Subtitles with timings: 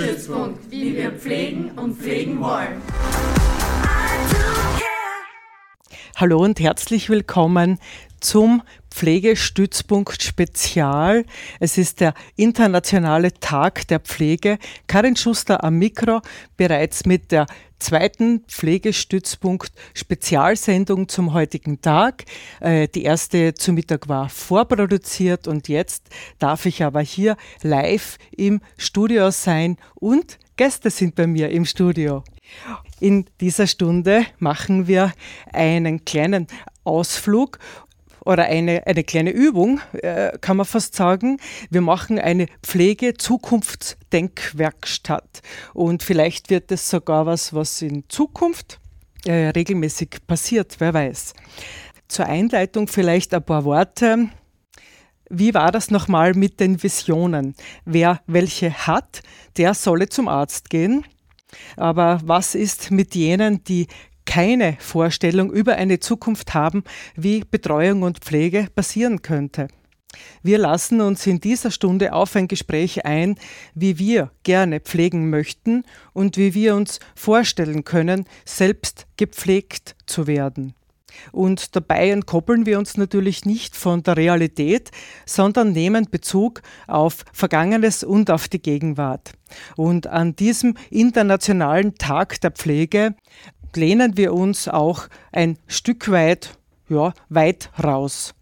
[0.00, 2.80] Pflegestützpunkt, wie wir pflegen und pflegen wollen.
[6.16, 7.78] Hallo und herzlich willkommen
[8.20, 11.24] zum Pflegestützpunkt Spezial.
[11.58, 14.58] Es ist der internationale Tag der Pflege.
[14.86, 16.20] Karin Schuster am Mikro,
[16.56, 17.46] bereits mit der
[17.78, 22.24] zweiten Pflegestützpunkt Spezialsendung zum heutigen Tag.
[22.60, 28.60] Äh, die erste zu Mittag war vorproduziert und jetzt darf ich aber hier live im
[28.76, 32.22] Studio sein und Gäste sind bei mir im Studio.
[33.00, 35.12] In dieser Stunde machen wir
[35.52, 36.48] einen kleinen
[36.84, 37.58] Ausflug
[38.24, 41.38] oder eine, eine kleine Übung, äh, kann man fast sagen.
[41.70, 45.42] Wir machen eine Pflege-Zukunftsdenkwerkstatt.
[45.74, 48.80] Und vielleicht wird es sogar was, was in Zukunft
[49.24, 51.34] äh, regelmäßig passiert, wer weiß.
[52.08, 54.30] Zur Einleitung vielleicht ein paar Worte.
[55.28, 57.54] Wie war das nochmal mit den Visionen?
[57.84, 59.22] Wer welche hat,
[59.56, 61.04] der solle zum Arzt gehen.
[61.76, 63.86] Aber was ist mit jenen, die
[64.30, 66.84] keine Vorstellung über eine Zukunft haben,
[67.16, 69.66] wie Betreuung und Pflege passieren könnte?
[70.44, 73.34] Wir lassen uns in dieser Stunde auf ein Gespräch ein,
[73.74, 80.74] wie wir gerne pflegen möchten und wie wir uns vorstellen können, selbst gepflegt zu werden.
[81.32, 84.92] Und dabei entkoppeln wir uns natürlich nicht von der Realität,
[85.26, 89.32] sondern nehmen Bezug auf Vergangenes und auf die Gegenwart.
[89.76, 93.16] Und an diesem internationalen Tag der Pflege
[93.76, 96.56] lehnen wir uns auch ein Stück weit,
[96.88, 98.32] ja, weit raus.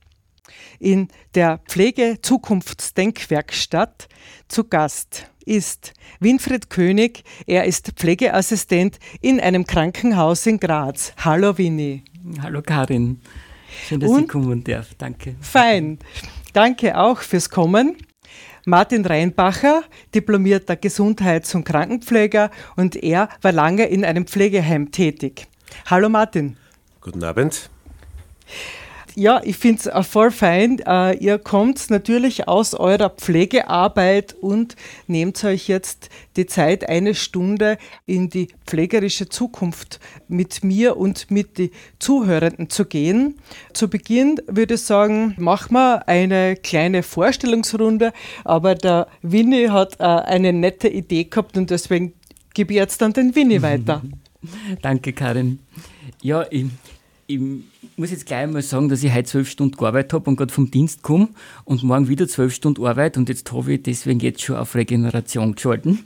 [0.78, 4.08] In der Pflege-Zukunftsdenkwerkstatt
[4.48, 7.24] zu Gast ist Winfried König.
[7.46, 11.12] Er ist Pflegeassistent in einem Krankenhaus in Graz.
[11.18, 12.04] Hallo Winnie.
[12.42, 13.20] Hallo Karin.
[13.86, 14.22] Schön, dass Und?
[14.22, 14.94] ich kommen darf.
[14.96, 15.36] Danke.
[15.40, 15.98] Fein.
[16.52, 17.96] Danke auch fürs Kommen.
[18.68, 19.82] Martin Reinbacher,
[20.14, 25.48] diplomierter Gesundheits- und Krankenpfleger und er war lange in einem Pflegeheim tätig.
[25.86, 26.58] Hallo Martin.
[27.00, 27.70] Guten Abend.
[29.14, 30.78] Ja, ich finde es voll fein.
[30.86, 34.76] Äh, ihr kommt natürlich aus eurer Pflegearbeit und
[35.06, 41.58] nehmt euch jetzt die Zeit, eine Stunde in die pflegerische Zukunft mit mir und mit
[41.58, 43.38] den Zuhörenden zu gehen.
[43.72, 48.12] Zu Beginn würde ich sagen, machen wir eine kleine Vorstellungsrunde,
[48.44, 52.12] aber der Winnie hat äh, eine nette Idee gehabt und deswegen
[52.54, 54.02] gebe ich jetzt dann den Winnie weiter.
[54.82, 55.58] Danke, Karin.
[56.22, 56.66] Ja, ich,
[57.26, 57.40] ich
[57.98, 60.70] muss jetzt gleich mal sagen, dass ich heute zwölf Stunden gearbeitet habe und gerade vom
[60.70, 61.28] Dienst komme
[61.64, 65.54] und morgen wieder zwölf Stunden Arbeit und jetzt habe ich deswegen jetzt schon auf Regeneration
[65.54, 66.04] geschalten.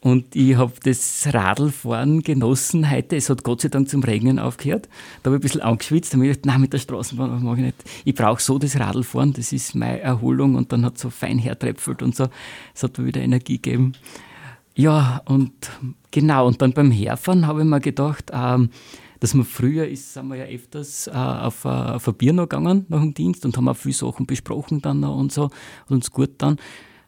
[0.00, 3.14] Und ich habe das Radlfahren genossen heute.
[3.14, 4.88] Es hat Gott sei Dank zum Regnen aufgehört.
[5.22, 6.12] Da habe ich ein bisschen angeschwitzt.
[6.12, 7.84] Da habe ich gedacht, nein, mit der Straßenbahn mag ich nicht.
[8.04, 10.56] Ich brauche so das Radlfahren, das ist meine Erholung.
[10.56, 12.26] Und dann hat es so fein hertröpfelt und so.
[12.74, 13.92] Es hat mir wieder Energie gegeben.
[14.74, 15.52] Ja, und
[16.10, 16.48] genau.
[16.48, 18.70] Und dann beim Herfahren habe ich mir gedacht, ähm,
[19.22, 22.48] dass wir früher ist, sind wir ja öfters äh, auf, äh, auf ein Bier noch
[22.48, 25.44] gegangen nach dem Dienst und haben auch viele Sachen besprochen dann noch und so
[25.88, 26.56] und uns gut dann.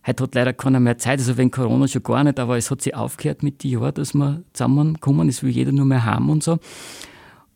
[0.06, 2.82] Heute hat leider keiner mehr Zeit, also wegen Corona schon gar nicht, aber es hat
[2.82, 6.44] sich aufgehört mit den Jahren, dass wir zusammenkommen, es will jeder nur mehr haben und
[6.44, 6.58] so.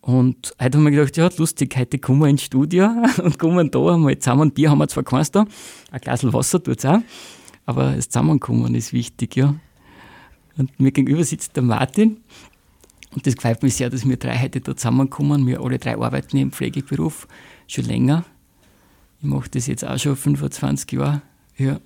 [0.01, 2.89] Und heute haben wir gedacht, ja, lustig, heute kommen wir ins Studio
[3.23, 4.51] und kommen da einmal zusammen.
[4.51, 5.45] Bier haben wir zwar keins da,
[5.89, 6.99] ein Glas Wasser tut es auch,
[7.65, 9.55] aber das Zusammenkommen ist wichtig, ja.
[10.57, 12.17] Und mir gegenüber sitzt der Martin,
[13.11, 15.45] und das gefällt mir sehr, dass wir drei heute da zusammenkommen.
[15.47, 17.27] Wir alle drei arbeiten im Pflegeberuf
[17.67, 18.23] schon länger.
[19.21, 21.21] Ich mache das jetzt auch schon 25 Jahre.
[21.57, 21.79] Ja.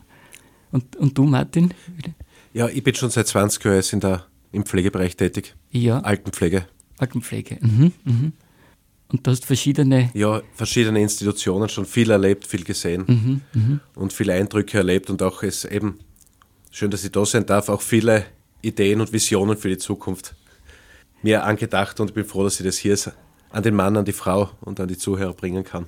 [0.72, 1.74] Und, und du, Martin?
[2.54, 5.56] Ja, ich bin schon seit 20 Jahren in der, im Pflegebereich tätig.
[5.72, 6.68] Ja, Altenpflege.
[6.98, 7.58] Altenpflege.
[7.62, 8.34] Mhm, mhm.
[9.08, 10.10] Und du hast verschiedene.
[10.14, 13.80] Ja, verschiedene Institutionen, schon viel erlebt, viel gesehen Mhm, mhm.
[13.96, 16.00] und viele Eindrücke erlebt und auch es eben
[16.72, 18.26] schön, dass ich da sein darf, auch viele
[18.62, 20.36] Ideen und Visionen für die Zukunft
[21.24, 22.98] mir angedacht und bin froh, dass ich das hier
[23.50, 25.88] an den Mann, an die Frau und an die Zuhörer bringen kann.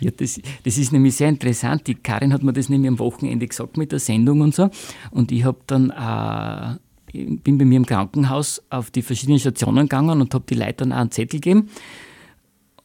[0.00, 1.86] Ja, das, das ist nämlich sehr interessant.
[1.86, 4.70] Die Karin hat mir das nämlich am Wochenende gesagt mit der Sendung und so.
[5.10, 6.78] Und ich habe dann äh,
[7.12, 10.90] bin bei mir im Krankenhaus auf die verschiedenen Stationen gegangen und habe die Leute auch
[10.90, 11.68] einen Zettel gegeben.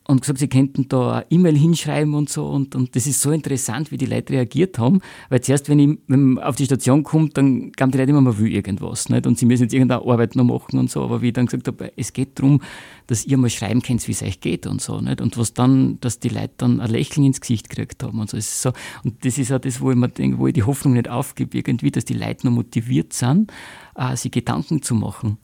[0.08, 2.48] Und gesagt, sie könnten da eine E-Mail hinschreiben und so.
[2.48, 5.02] Und, und das ist so interessant, wie die Leute reagiert haben.
[5.30, 8.22] Weil zuerst, wenn ich wenn man auf die Station kommt, dann gaben die Leute immer,
[8.22, 9.10] man will irgendwas.
[9.10, 9.28] Nicht?
[9.28, 11.04] Und sie müssen jetzt irgendeine Arbeit noch machen und so.
[11.04, 12.62] Aber wie ich dann gesagt habe, es geht darum,
[13.08, 15.02] dass ihr mal schreiben könnt, wie es euch geht und so.
[15.02, 15.20] Nicht?
[15.20, 18.38] Und was dann, dass die Leute dann ein Lächeln ins Gesicht gekriegt haben und so.
[18.38, 18.72] ist so.
[19.04, 21.58] Und das ist auch das, wo ich mir denke, wo ich die Hoffnung nicht aufgebe,
[21.58, 23.52] irgendwie, dass die Leute noch motiviert sind,
[23.96, 25.38] äh, sich Gedanken zu machen,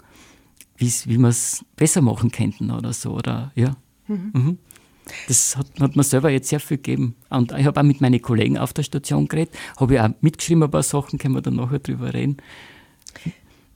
[0.77, 3.11] wie wir es besser machen könnten oder so.
[3.11, 3.75] Oder, ja.
[4.07, 4.31] Mhm.
[4.33, 4.57] Mhm.
[5.27, 7.15] Das hat, hat mir selber jetzt sehr viel gegeben.
[7.29, 10.63] Und ich habe auch mit meinen Kollegen auf der Station geredet, habe ich auch mitgeschrieben,
[10.63, 12.37] ein paar Sachen, können wir dann nachher drüber reden.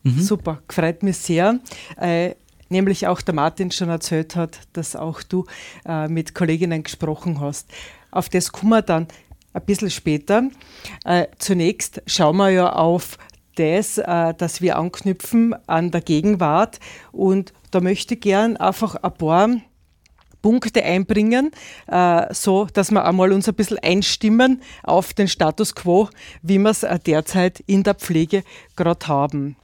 [0.03, 0.19] Mhm.
[0.19, 1.59] Super, freut mich sehr.
[1.97, 2.35] Äh,
[2.69, 5.45] nämlich auch der Martin schon erzählt hat, dass auch du
[5.85, 7.69] äh, mit Kolleginnen gesprochen hast.
[8.12, 9.07] Auf das kommen wir dann
[9.53, 10.44] ein bisschen später.
[11.03, 13.18] Äh, zunächst schauen wir ja auf
[13.56, 16.79] das, äh, dass wir anknüpfen an der Gegenwart.
[17.12, 19.50] Und da möchte ich gern einfach ein paar
[20.42, 21.51] Punkte einbringen,
[21.88, 26.10] äh, so dass wir einmal uns ein bisschen einstimmen auf den Status quo,
[26.42, 28.44] wie wir es äh, derzeit in der Pflege
[28.75, 29.57] gerade haben.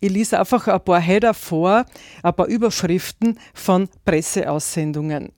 [0.00, 1.84] Ich lese einfach ein paar Header vor,
[2.22, 5.32] ein paar Überschriften von Presseaussendungen.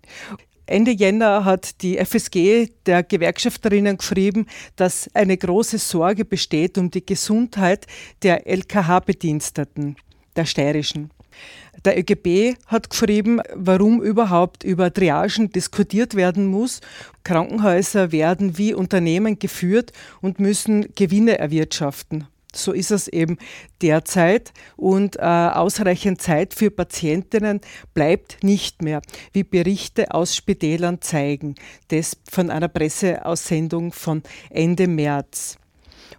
[0.66, 4.46] Ende Jänner hat die FSG der Gewerkschafterinnen geschrieben,
[4.76, 7.86] dass eine große Sorge besteht um die Gesundheit
[8.22, 9.96] der LKH-Bediensteten,
[10.36, 11.10] der steirischen.
[11.84, 16.80] Der ÖGB hat geschrieben, warum überhaupt über Triagen diskutiert werden muss.
[17.24, 22.28] Krankenhäuser werden wie Unternehmen geführt und müssen Gewinne erwirtschaften.
[22.54, 23.38] So ist es eben
[23.80, 27.60] derzeit und äh, ausreichend Zeit für Patientinnen
[27.94, 29.00] bleibt nicht mehr,
[29.32, 31.54] wie Berichte aus Spitälern zeigen.
[31.88, 35.56] Das von einer Presseaussendung von Ende März.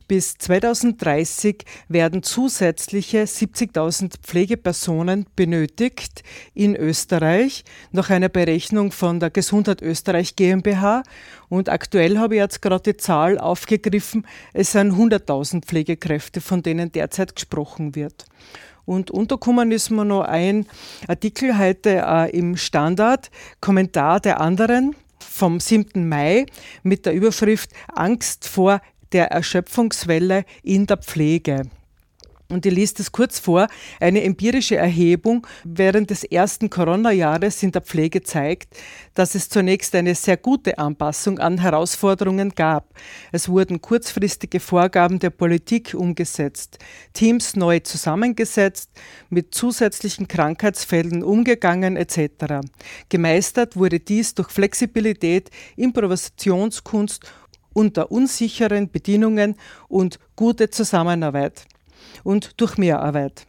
[0.07, 6.23] Bis 2030 werden zusätzliche 70.000 Pflegepersonen benötigt
[6.53, 11.03] in Österreich, nach einer Berechnung von der Gesundheit Österreich GmbH.
[11.49, 16.91] Und aktuell habe ich jetzt gerade die Zahl aufgegriffen, es sind 100.000 Pflegekräfte, von denen
[16.91, 18.25] derzeit gesprochen wird.
[18.85, 20.65] Und unterkommen ist mir noch ein
[21.07, 23.31] Artikel heute äh, im Standard,
[23.61, 26.07] Kommentar der anderen vom 7.
[26.07, 26.45] Mai
[26.83, 28.81] mit der Überschrift Angst vor
[29.13, 31.69] der Erschöpfungswelle in der Pflege.
[32.54, 33.68] Und ich lese das kurz vor.
[34.00, 38.77] Eine empirische Erhebung während des ersten Corona-Jahres in der Pflege zeigt,
[39.15, 42.94] dass es zunächst eine sehr gute Anpassung an Herausforderungen gab.
[43.31, 46.77] Es wurden kurzfristige Vorgaben der Politik umgesetzt,
[47.13, 48.92] Teams neu zusammengesetzt,
[49.30, 52.68] mit zusätzlichen Krankheitsfällen umgegangen etc.
[53.10, 57.21] Gemeistert wurde dies durch Flexibilität, Improvisationskunst
[57.73, 59.55] unter unsicheren Bedingungen
[59.87, 61.65] und gute Zusammenarbeit
[62.23, 63.45] und durch Mehrarbeit.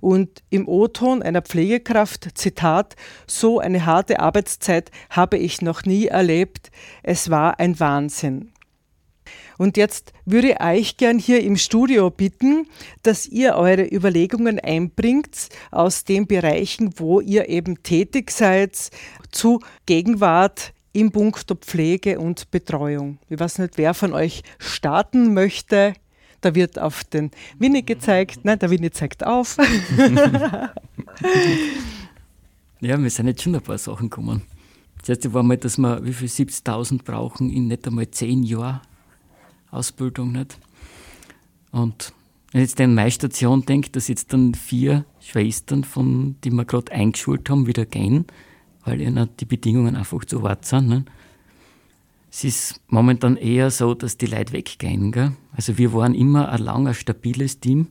[0.00, 2.96] Und im O-Ton einer Pflegekraft, Zitat,
[3.26, 6.70] so eine harte Arbeitszeit habe ich noch nie erlebt.
[7.02, 8.52] Es war ein Wahnsinn.
[9.58, 12.66] Und jetzt würde ich euch gern hier im Studio bitten,
[13.02, 18.90] dass ihr eure Überlegungen einbringt aus den Bereichen, wo ihr eben tätig seid,
[19.30, 23.18] zu Gegenwart im Punkto Pflege und Betreuung.
[23.28, 25.94] Ich weiß nicht, wer von euch starten möchte.
[26.40, 28.40] Da wird auf den Winnie gezeigt.
[28.44, 29.58] Nein, der Winnie zeigt auf.
[32.80, 34.42] ja, wir sind jetzt schon ein paar Sachen gekommen.
[34.98, 38.80] Das erste war mal, dass wir wie viel 70.000 brauchen in nicht einmal zehn Jahren
[39.70, 40.32] Ausbildung.
[40.32, 40.58] Nicht?
[41.72, 42.12] Und
[42.52, 46.64] wenn ich jetzt an meine Station denke, dass jetzt dann vier Schwestern, von, die wir
[46.64, 48.26] gerade eingeschult haben, wieder gehen,
[48.84, 50.88] weil ihnen die Bedingungen einfach zu hart sind.
[50.88, 51.04] Ne?
[52.30, 55.12] Es ist momentan eher so, dass die Leute weggehen.
[55.12, 55.32] Gell?
[55.52, 57.88] Also wir waren immer ein langer, stabiles Team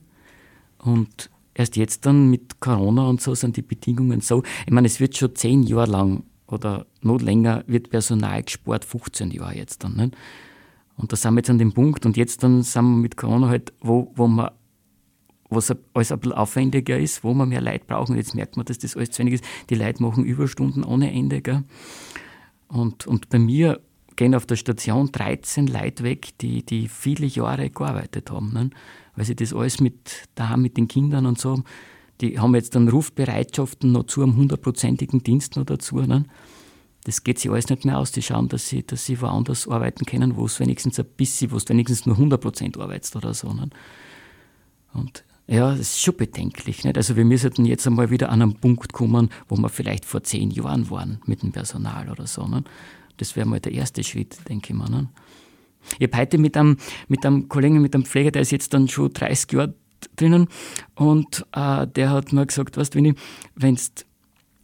[0.79, 4.43] und erst jetzt dann mit Corona und so sind die Bedingungen so.
[4.65, 9.31] Ich meine, es wird schon zehn Jahre lang oder noch länger wird Personal gespart, 15
[9.31, 9.95] Jahre jetzt dann.
[9.97, 10.15] Nicht?
[10.95, 13.49] Und da sind wir jetzt an dem Punkt und jetzt dann sind wir mit Corona
[13.49, 14.53] halt, wo, wo wir
[15.49, 18.15] was alles ein bisschen aufwendiger ist, wo man mehr Leid brauchen.
[18.15, 19.43] Jetzt merkt man, dass das alles zu wenig ist.
[19.69, 21.41] Die Leute machen Überstunden ohne Ende.
[21.41, 21.63] Gell?
[22.67, 23.81] Und, und bei mir
[24.15, 28.53] gehen auf der Station 13 Leute weg, die, die viele Jahre gearbeitet haben.
[28.53, 28.69] Ne?
[29.15, 31.63] Weil sie das alles mit daheim mit den Kindern und so,
[32.21, 36.01] die haben jetzt dann Rufbereitschaften noch zu einem hundertprozentigen Dienst noch dazu.
[36.01, 36.25] Ne?
[37.05, 38.11] Das geht sich alles nicht mehr aus.
[38.11, 41.55] Die schauen, dass sie, dass sie woanders arbeiten können, wo es wenigstens ein bisschen, wo
[41.55, 43.53] es wenigstens nur 100% arbeitest oder so.
[43.53, 43.69] Ne?
[44.93, 46.83] Und ja, das ist schon bedenklich.
[46.83, 46.95] Nicht?
[46.95, 50.51] Also wir müssten jetzt einmal wieder an einen Punkt kommen, wo wir vielleicht vor zehn
[50.51, 52.47] Jahren waren mit dem Personal oder so.
[52.47, 52.69] Nicht?
[53.17, 54.89] Das wäre mal der erste Schritt, denke ich mal.
[54.89, 55.09] Nicht?
[55.97, 56.77] Ich habe heute mit einem,
[57.07, 59.73] mit einem Kollegen, mit einem Pfleger, der ist jetzt dann schon 30 Jahre
[60.15, 60.47] drinnen
[60.95, 63.13] und äh, der hat mir gesagt, weißt du,
[63.55, 63.79] wenn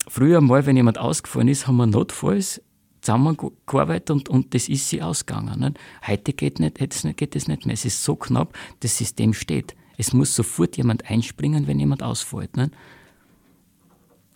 [0.07, 2.61] früher mal, wenn jemand ausgefallen ist, haben wir notfalls
[3.01, 5.59] zusammengearbeitet und, und das ist sie ausgegangen.
[5.59, 5.79] Nicht?
[6.05, 7.73] Heute geht, nicht, geht das nicht mehr.
[7.73, 9.75] Es ist so knapp, das System steht.
[9.97, 12.57] Es muss sofort jemand einspringen, wenn jemand ausfällt.
[12.57, 12.71] Nicht?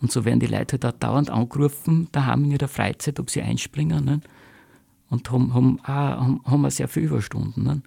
[0.01, 3.29] Und so werden die Leute halt auch dauernd angerufen, da haben in ihrer Freizeit, ob
[3.29, 4.05] sie einspringen.
[4.05, 4.21] Nicht?
[5.09, 7.63] Und haben, haben, auch, haben, haben auch sehr viele Überstunden.
[7.63, 7.81] Nicht?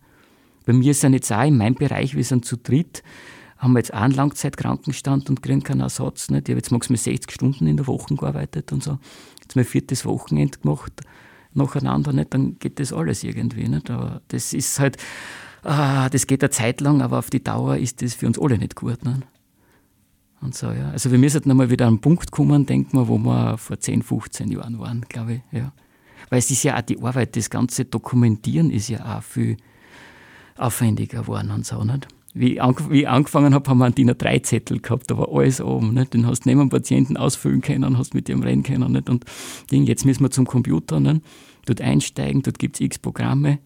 [0.67, 3.03] Bei mir sind jetzt auch in meinem Bereich, wir sind zu dritt,
[3.59, 6.31] haben wir jetzt auch einen Langzeitkrankenstand und kriegen keinen Ersatz.
[6.31, 6.49] Nicht?
[6.49, 8.99] Ich habe jetzt maximal 60 Stunden in der Woche gearbeitet und so.
[9.41, 11.01] Jetzt mein viertes Wochenende gemacht
[11.55, 12.33] nacheinander, nicht?
[12.33, 13.69] dann geht das alles irgendwie.
[13.69, 13.91] Nicht?
[13.91, 14.97] Aber das ist halt,
[15.63, 18.59] ah, das geht eine Zeit lang, aber auf die Dauer ist das für uns alle
[18.59, 19.05] nicht gut.
[19.05, 19.23] Nicht?
[20.41, 20.91] Und so, ja.
[20.91, 24.03] Also wir müssen nochmal wieder an einen Punkt kommen, denken wir, wo wir vor 10,
[24.03, 25.59] 15 Jahren waren, glaube ich.
[25.59, 25.73] Ja.
[26.31, 29.57] Weil es ist ja auch die Arbeit, das ganze Dokumentieren ist ja auch viel
[30.57, 31.85] aufwendiger geworden und so.
[31.85, 32.09] Nicht?
[32.35, 32.59] Wie,
[32.91, 35.95] ich angefangen habe, haben wir einen DIN A3-Zettel gehabt, da war alles oben.
[35.95, 36.15] Nicht?
[36.15, 38.93] Den hast du neben dem Patienten ausfüllen können, hast mit dem reden können.
[38.93, 39.11] Nicht?
[39.11, 39.25] Und
[39.71, 41.23] Ding, jetzt müssen wir zum Computer, nicht?
[41.67, 43.59] dort einsteigen, dort gibt es x Programme,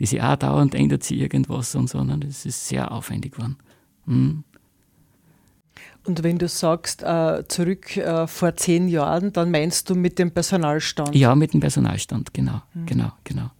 [0.00, 2.02] die sich auch dauernd ändert sich irgendwas und so.
[2.02, 2.24] Nicht?
[2.24, 3.56] Das ist sehr aufwendig geworden.
[4.06, 4.44] Mhm.
[6.04, 10.30] Und wenn du sagst, äh, zurück äh, vor zehn Jahren, dann meinst du mit dem
[10.30, 11.14] Personalstand?
[11.14, 12.86] Ja, mit dem Personalstand, genau, mhm.
[12.86, 13.50] genau, genau.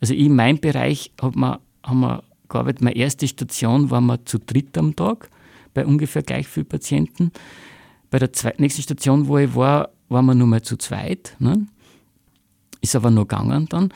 [0.00, 2.82] Also in meinem Bereich haben wir, haben wir gearbeitet.
[2.82, 5.28] Meine erste Station waren wir zu dritt am Tag,
[5.72, 7.32] bei ungefähr gleich vielen Patienten.
[8.10, 11.34] Bei der zweiten, nächsten Station, wo ich war, waren wir nur mal zu zweit.
[11.40, 11.66] Ne?
[12.80, 13.92] Ist aber noch gegangen dann.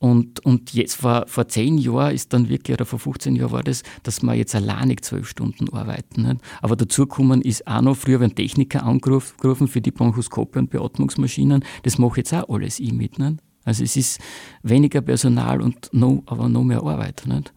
[0.00, 3.62] Und, und jetzt vor, vor zehn Jahren ist dann wirklich, oder vor 15 Jahren war
[3.62, 6.22] das, dass wir jetzt alleinig zwölf Stunden arbeiten.
[6.22, 6.40] Nicht?
[6.62, 11.62] Aber dazu kommen ist auch noch, früher werden Techniker angerufen für die Bronchoskope und Beatmungsmaschinen.
[11.82, 13.18] Das mache ich jetzt auch alles ich mit.
[13.18, 13.42] Nicht?
[13.64, 14.20] Also es ist
[14.62, 17.52] weniger Personal und noch, aber noch mehr Arbeit, nicht?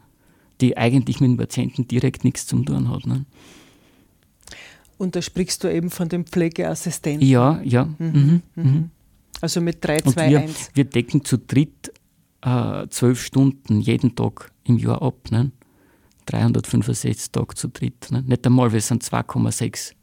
[0.60, 3.08] die eigentlich mit dem Patienten direkt nichts zu tun hat.
[3.08, 3.22] Nicht?
[4.98, 7.26] Und da sprichst du eben von dem Pflegeassistenten.
[7.26, 7.86] Ja, ja.
[8.00, 8.42] Mhm.
[8.56, 8.64] Mhm.
[8.64, 8.90] Mhm.
[9.40, 10.72] Also mit 3, 2, wir, 1.
[10.74, 11.93] Wir decken zu dritt
[12.44, 15.32] äh, zwölf Stunden jeden Tag im Jahr ab.
[15.32, 15.52] Ne?
[16.26, 18.12] 365 Tage zu dritt.
[18.12, 18.24] Ne?
[18.26, 19.94] Nicht einmal, wir sind 2,6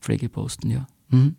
[0.00, 0.86] Pflegeposten, ja.
[1.08, 1.36] Mhm.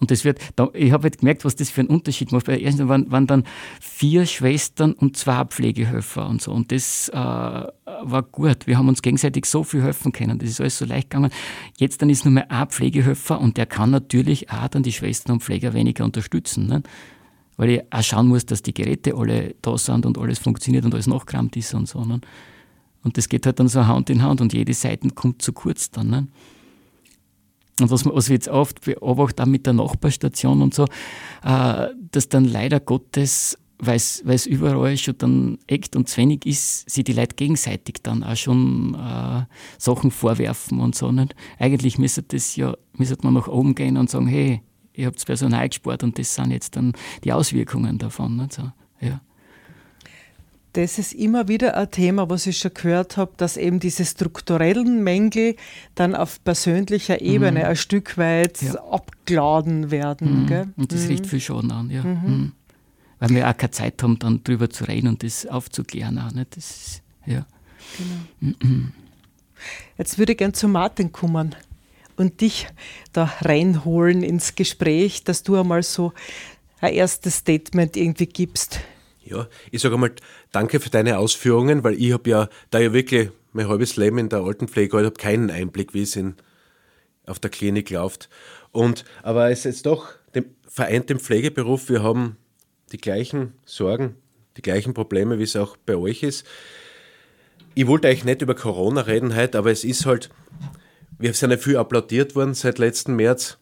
[0.00, 0.40] Und das wird,
[0.74, 2.46] ich habe halt gemerkt, was das für einen Unterschied macht.
[2.46, 3.44] Bei der ersten waren, waren dann
[3.80, 6.50] vier Schwestern und zwei Pflegehelfer und so.
[6.50, 8.66] Und das äh, war gut.
[8.66, 10.40] Wir haben uns gegenseitig so viel helfen können.
[10.40, 11.30] Das ist alles so leicht gegangen.
[11.78, 15.34] Jetzt dann ist nur mehr ein Pflegehelfer und der kann natürlich auch dann die Schwestern
[15.34, 16.66] und Pfleger weniger unterstützen.
[16.66, 16.82] Ne?
[17.56, 20.94] Weil ich auch schauen muss, dass die Geräte alle da sind und alles funktioniert und
[20.94, 22.04] alles nachgerammt ist und so.
[22.04, 22.20] Ne?
[23.02, 25.90] Und das geht halt dann so Hand in Hand und jede Seite kommt zu kurz
[25.90, 26.08] dann.
[26.08, 26.28] Ne?
[27.80, 30.84] Und was, was wir jetzt oft beobachten, auch mit der Nachbarstation und so,
[31.44, 36.88] äh, dass dann leider Gottes, weil es überall schon dann echt und zu wenig ist,
[36.88, 39.44] sie die Leute gegenseitig dann auch schon äh,
[39.78, 41.10] Sachen vorwerfen und so.
[41.10, 41.34] Nicht?
[41.58, 44.62] Eigentlich müsste das ja, müsste man nach oben gehen und sagen, hey,
[44.94, 46.92] ihr habt das Personal gespart und das sind jetzt dann
[47.24, 48.36] die Auswirkungen davon.
[48.36, 48.70] Nicht so,
[49.00, 49.20] ja.
[50.74, 55.04] Das ist immer wieder ein Thema, was ich schon gehört habe, dass eben diese strukturellen
[55.04, 55.56] Mängel
[55.94, 57.66] dann auf persönlicher Ebene mhm.
[57.66, 58.74] ein Stück weit ja.
[58.76, 60.46] abgeladen werden.
[60.46, 60.72] Mhm.
[60.76, 61.08] Und das mhm.
[61.08, 62.02] riecht viel Schaden an, ja.
[62.02, 62.20] Mhm.
[62.24, 62.52] Mhm.
[63.18, 66.18] Weil wir auch keine Zeit haben, dann drüber zu reden und das aufzuklären.
[66.18, 66.56] Auch, nicht?
[66.56, 67.46] Das ist, ja.
[68.40, 68.54] Genau.
[68.62, 68.92] Mhm.
[69.98, 71.54] Jetzt würde ich gerne zu Martin kommen
[72.16, 72.66] und dich
[73.12, 76.12] da reinholen ins Gespräch, dass du einmal so
[76.80, 78.80] ein erstes Statement irgendwie gibst.
[79.24, 80.12] Ja, ich sage einmal
[80.50, 84.28] danke für deine Ausführungen, weil ich habe ja da ja wirklich mein halbes Leben in
[84.28, 86.34] der Altenpflege, ich habe keinen Einblick, wie es in,
[87.26, 88.28] auf der Klinik läuft.
[88.72, 92.36] Und, aber es ist doch dem, vereint im Pflegeberuf, wir haben
[92.90, 94.16] die gleichen Sorgen,
[94.56, 96.46] die gleichen Probleme, wie es auch bei euch ist.
[97.74, 100.30] Ich wollte eigentlich nicht über Corona reden heute, aber es ist halt,
[101.22, 103.58] wir sind ja viel applaudiert worden seit letzten März,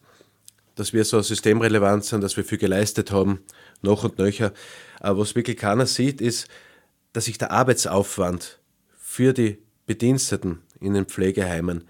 [0.73, 3.41] dass wir so systemrelevant sind, dass wir viel geleistet haben,
[3.81, 4.51] noch und nöcher.
[4.99, 6.47] Aber was wirklich keiner sieht, ist,
[7.13, 8.59] dass sich der Arbeitsaufwand
[8.97, 11.87] für die Bediensteten in den Pflegeheimen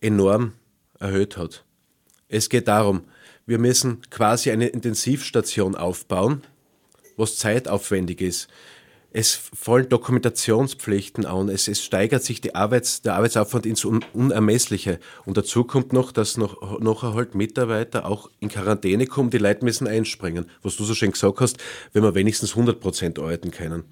[0.00, 0.54] enorm
[0.98, 1.64] erhöht hat.
[2.28, 3.04] Es geht darum,
[3.46, 6.42] wir müssen quasi eine Intensivstation aufbauen,
[7.16, 8.48] was zeitaufwendig ist.
[9.16, 14.98] Es fallen Dokumentationspflichten an, es, es steigert sich Arbeits-, der Arbeitsaufwand ins Unermessliche.
[15.24, 19.64] Und dazu kommt noch, dass noch, noch halt Mitarbeiter auch in Quarantäne kommen, die Leute
[19.64, 20.50] müssen einspringen.
[20.62, 21.58] Was du so schön gesagt hast,
[21.92, 23.84] wenn wir wenigstens 100 Prozent arbeiten können.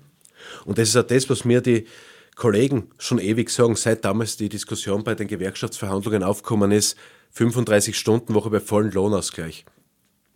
[0.65, 1.87] Und das ist auch das, was mir die
[2.35, 6.97] Kollegen schon ewig sagen, seit damals die Diskussion bei den Gewerkschaftsverhandlungen aufgekommen ist,
[7.31, 9.67] 35 Stunden Woche bei vollen Lohnausgleich.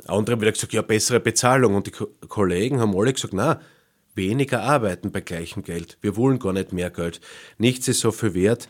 [0.06, 1.74] Andere haben wieder gesagt, ja, bessere Bezahlung.
[1.74, 3.60] Und die Kollegen haben alle gesagt, na,
[4.16, 5.98] weniger arbeiten bei gleichem Geld.
[6.00, 7.20] Wir wollen gar nicht mehr Geld.
[7.58, 8.68] Nichts ist so viel wert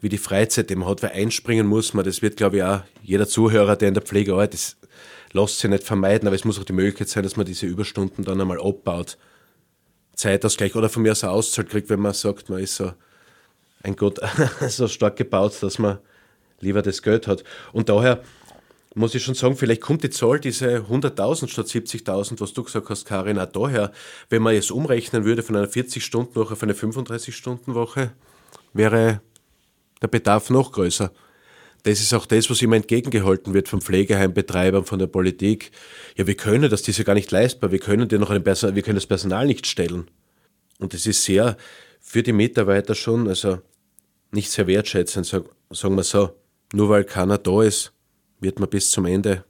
[0.00, 2.04] wie die Freizeit, die man hat, weil einspringen muss man.
[2.04, 4.76] Das wird, glaube ich, auch jeder Zuhörer, der in der Pflege arbeitet, das
[5.32, 8.24] lässt sich nicht vermeiden, aber es muss auch die Möglichkeit sein, dass man diese Überstunden
[8.24, 9.16] dann einmal abbaut.
[10.14, 12.92] Zeitausgleich oder von mir aus eine Auszeit kriegt, wenn man sagt, man ist so
[13.82, 14.20] ein Gott
[14.68, 15.98] so stark gebaut, dass man
[16.60, 17.42] lieber das Geld hat.
[17.72, 18.22] Und daher
[18.94, 22.88] muss ich schon sagen, vielleicht kommt die Zahl, diese 100.000 statt 70.000, was du gesagt
[22.88, 23.92] hast, Karin, auch daher,
[24.28, 28.12] wenn man es umrechnen würde von einer 40-Stunden-Woche auf eine 35-Stunden-Woche,
[28.72, 29.20] wäre
[30.00, 31.10] der Bedarf noch größer.
[31.82, 35.70] Das ist auch das, was immer entgegengehalten wird vom Pflegeheimbetreibern, von der Politik.
[36.16, 37.72] Ja, wir können das, ist ja gar nicht leistbar.
[37.72, 40.10] Wir können, dir noch ein Person wir können das Personal nicht stellen.
[40.78, 41.56] Und das ist sehr
[42.00, 43.58] für die Mitarbeiter schon, also
[44.30, 46.30] nicht sehr wertschätzend, sagen wir so.
[46.72, 47.92] Nur weil keiner da ist,
[48.44, 49.44] wird man bis zum Ende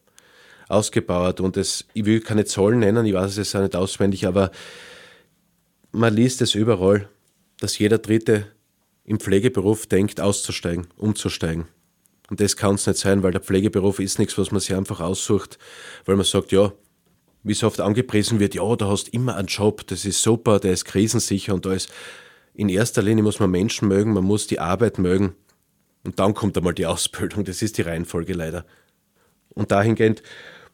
[0.69, 1.41] ausgebaut.
[1.41, 4.51] Und das, ich will keine Zahlen nennen, ich weiß es auch nicht auswendig, aber
[5.93, 7.09] man liest es überall,
[7.61, 8.47] dass jeder Dritte
[9.05, 11.67] im Pflegeberuf denkt, auszusteigen, umzusteigen.
[12.31, 15.01] Und das kann es nicht sein, weil der Pflegeberuf ist nichts, was man sich einfach
[15.01, 15.59] aussucht,
[16.07, 16.73] weil man sagt, ja,
[17.43, 20.73] wie so oft angepriesen wird, ja, da hast immer einen Job, das ist super, der
[20.73, 21.93] ist krisensicher und ist
[22.55, 25.35] in erster Linie muss man Menschen mögen, man muss die Arbeit mögen
[26.05, 28.65] und dann kommt einmal die Ausbildung, das ist die Reihenfolge leider.
[29.55, 30.23] Und dahingehend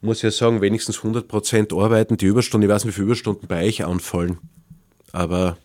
[0.01, 3.07] muss ich ja sagen, wenigstens 100 Prozent arbeiten, die Überstunden, ich weiß nicht, wie viele
[3.07, 4.39] Überstunden bei euch anfallen,
[5.13, 5.59] aber...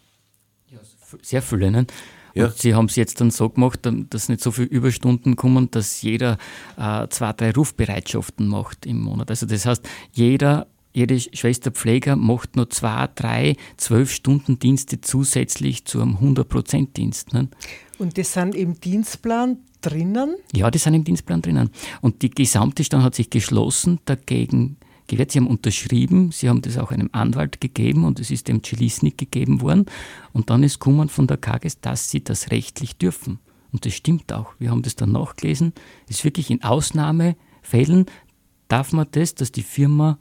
[0.69, 0.79] Ja,
[1.22, 1.88] sehr viele, ne?
[2.34, 2.48] Ja.
[2.48, 3.79] Und sie haben es jetzt dann so gemacht,
[4.10, 6.38] dass nicht so viele Überstunden kommen, dass jeder
[6.77, 9.29] äh, zwei, drei Rufbereitschaften macht im Monat.
[9.29, 16.01] Also das heißt, jeder jede Schwesterpfleger macht nur zwei, drei, zwölf Stunden Dienste zusätzlich zu
[16.01, 17.34] einem 100%-Dienst.
[17.34, 17.50] Ne?
[17.98, 20.36] Und das sind im Dienstplan drinnen?
[20.54, 21.70] Ja, die sind im Dienstplan drinnen.
[22.02, 25.32] Und die gesamte Stand hat sich geschlossen dagegen gewährt.
[25.32, 29.18] Sie haben unterschrieben, sie haben das auch einem Anwalt gegeben und es ist dem Celisnik
[29.18, 29.86] gegeben worden.
[30.34, 33.40] Und dann ist gekommen von der KGS, dass sie das rechtlich dürfen.
[33.72, 34.54] Und das stimmt auch.
[34.60, 35.74] Wir haben das dann nachgelesen.
[36.10, 38.06] Es ist wirklich in Ausnahmefällen
[38.68, 40.18] darf man das, dass die Firma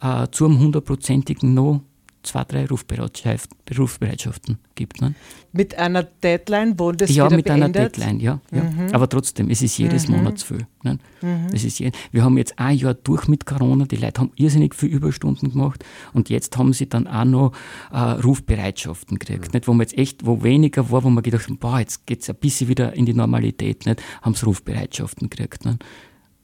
[0.00, 1.82] äh, zum hundertprozentigen No
[2.26, 5.00] zwei, drei Rufbereitschaften gibt.
[5.00, 5.14] Ne?
[5.52, 7.76] Mit einer Deadline, wo das Ja, wieder mit beendet?
[7.76, 8.40] einer Deadline, ja.
[8.52, 8.62] ja.
[8.64, 8.88] Mhm.
[8.92, 10.16] Aber trotzdem, es ist jedes Mhm.
[10.16, 10.66] Monat zu viel.
[10.82, 10.98] Ne?
[11.22, 11.48] Mhm.
[11.52, 14.74] Es ist je wir haben jetzt ein Jahr durch mit Corona, die Leute haben irrsinnig
[14.74, 17.52] viel Überstunden gemacht und jetzt haben sie dann auch noch
[17.92, 19.66] äh, Rufbereitschaften gekriegt, nicht?
[19.66, 22.28] wo man jetzt echt, wo weniger war, wo man gedacht haben, boah, jetzt geht es
[22.30, 24.02] ein bisschen wieder in die Normalität, nicht?
[24.22, 25.64] haben sie Rufbereitschaften gekriegt.
[25.64, 25.84] Nicht?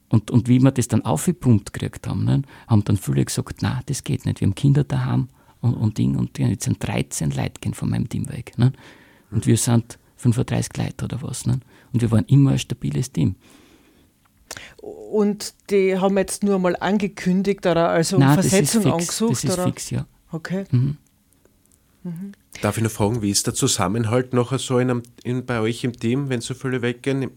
[0.09, 2.45] Und, und wie wir das dann aufgepumpt gekriegt haben, nicht?
[2.67, 5.27] haben dann viele gesagt, na, das geht nicht, wir haben Kinder daheim
[5.63, 6.49] und, und Ding und Ding.
[6.49, 8.57] Jetzt sind 13 Leute gehen von meinem Team weg.
[8.57, 8.73] Nicht?
[9.31, 11.45] Und wir sind 35 Leute oder was.
[11.45, 11.61] Nicht?
[11.91, 13.35] Und wir waren immer ein stabiles Team.
[14.81, 18.93] Und die haben jetzt nur mal angekündigt oder also um Nein, das ist Versetzung fix.
[18.93, 19.31] angesucht?
[19.31, 19.63] Das ist oder?
[19.63, 20.05] fix, ja.
[20.31, 20.65] Okay.
[20.71, 20.97] Mhm.
[22.61, 25.85] Darf ich noch fragen, wie ist der Zusammenhalt nachher so in einem, in, bei euch
[25.85, 27.31] im Team, wenn so viele weggehen?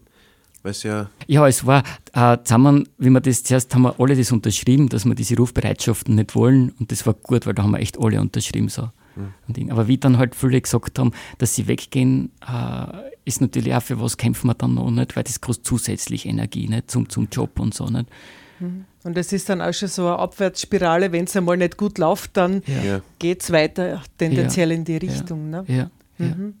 [0.63, 4.31] Weil's ja Ja, es war äh, zusammen, wie wir das zuerst haben wir alle das
[4.31, 7.79] unterschrieben, dass wir diese Rufbereitschaften nicht wollen und das war gut, weil da haben wir
[7.79, 8.89] echt alle unterschrieben so.
[9.47, 9.71] Ding.
[9.71, 12.85] Aber wie dann halt viele gesagt haben, dass sie weggehen, äh,
[13.25, 16.67] ist natürlich auch für was kämpfen wir dann noch nicht, weil das kostet zusätzlich Energie
[16.67, 18.05] nicht zum, zum Job und so nicht.
[18.59, 22.37] Und das ist dann auch schon so eine Abwärtsspirale, wenn es einmal nicht gut läuft,
[22.37, 23.01] dann Ja.
[23.19, 25.49] geht es weiter tendenziell in die Richtung.
[25.49, 25.63] Ne?
[25.67, 26.25] Ja, ja.
[26.35, 26.53] Mhm.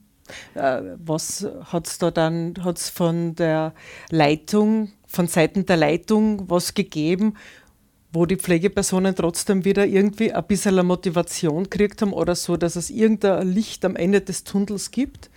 [0.55, 3.73] Äh, was hat es da dann, hat von der
[4.09, 7.35] Leitung, von Seiten der Leitung was gegeben,
[8.13, 12.89] wo die Pflegepersonen trotzdem wieder irgendwie ein bisschen Motivation gekriegt haben oder so, dass es
[12.89, 15.29] irgendein Licht am Ende des Tunnels gibt?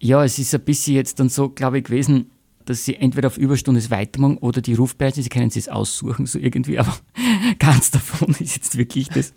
[0.00, 2.30] Ja, es ist ein bisschen jetzt dann so, glaube ich, gewesen,
[2.64, 6.78] dass sie entweder auf Überstunde weitermachen oder die Rufbereitschaft, sie können es aussuchen, so irgendwie,
[6.78, 6.96] aber
[7.58, 9.34] keins davon ist jetzt wirklich das,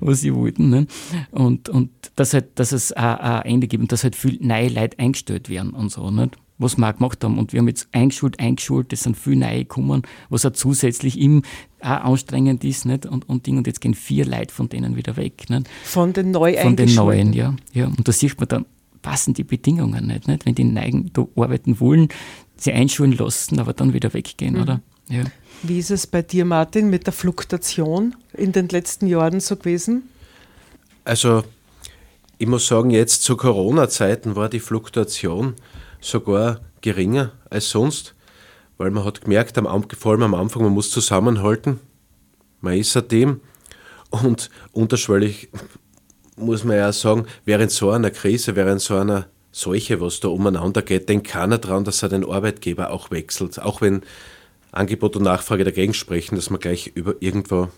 [0.00, 0.70] was sie wollten.
[0.70, 0.86] Ne?
[1.30, 4.68] Und, und dass, halt, dass es ein, ein Ende gibt und dass halt viele neue
[4.68, 6.36] Leute eingestellt werden und so, nicht?
[6.60, 7.38] was wir auch gemacht haben.
[7.38, 11.42] Und wir haben jetzt eingeschult, eingeschult, das sind viele neue gekommen, was auch zusätzlich ihm
[11.80, 12.84] auch anstrengend ist.
[12.84, 13.06] Nicht?
[13.06, 15.48] Und, und, Ding, und jetzt gehen vier Leute von denen wieder weg.
[15.48, 15.68] Nicht?
[15.84, 16.94] Von den neu Von den?
[16.94, 17.56] Neuen, ja.
[17.72, 17.86] ja.
[17.86, 18.66] Und da sieht man dann,
[19.02, 20.44] passen die Bedingungen nicht, nicht?
[20.44, 22.08] Wenn die Neigen da arbeiten wollen,
[22.62, 24.62] sie einschulen lassen, aber dann wieder weggehen, Mhm.
[24.62, 24.80] oder?
[25.08, 25.24] Ja.
[25.62, 30.04] Wie ist es bei dir, Martin, mit der Fluktuation in den letzten Jahren so gewesen?
[31.04, 31.42] Also,
[32.38, 35.54] ich muss sagen, jetzt zu Corona-Zeiten war die Fluktuation
[36.00, 38.14] sogar geringer als sonst,
[38.78, 41.80] weil man hat gemerkt, am, vor allem am Anfang, man muss zusammenhalten.
[42.60, 43.40] Man ist ein Team
[44.10, 45.48] und unterschwellig
[46.36, 50.82] muss man ja sagen, während so einer Krise, während so einer Seuche, was da umeinander
[50.82, 53.60] geht, denkt keiner dran, dass er den Arbeitgeber auch wechselt.
[53.60, 54.02] Auch wenn
[54.72, 57.68] Angebot und Nachfrage dagegen sprechen, dass man gleich über irgendwo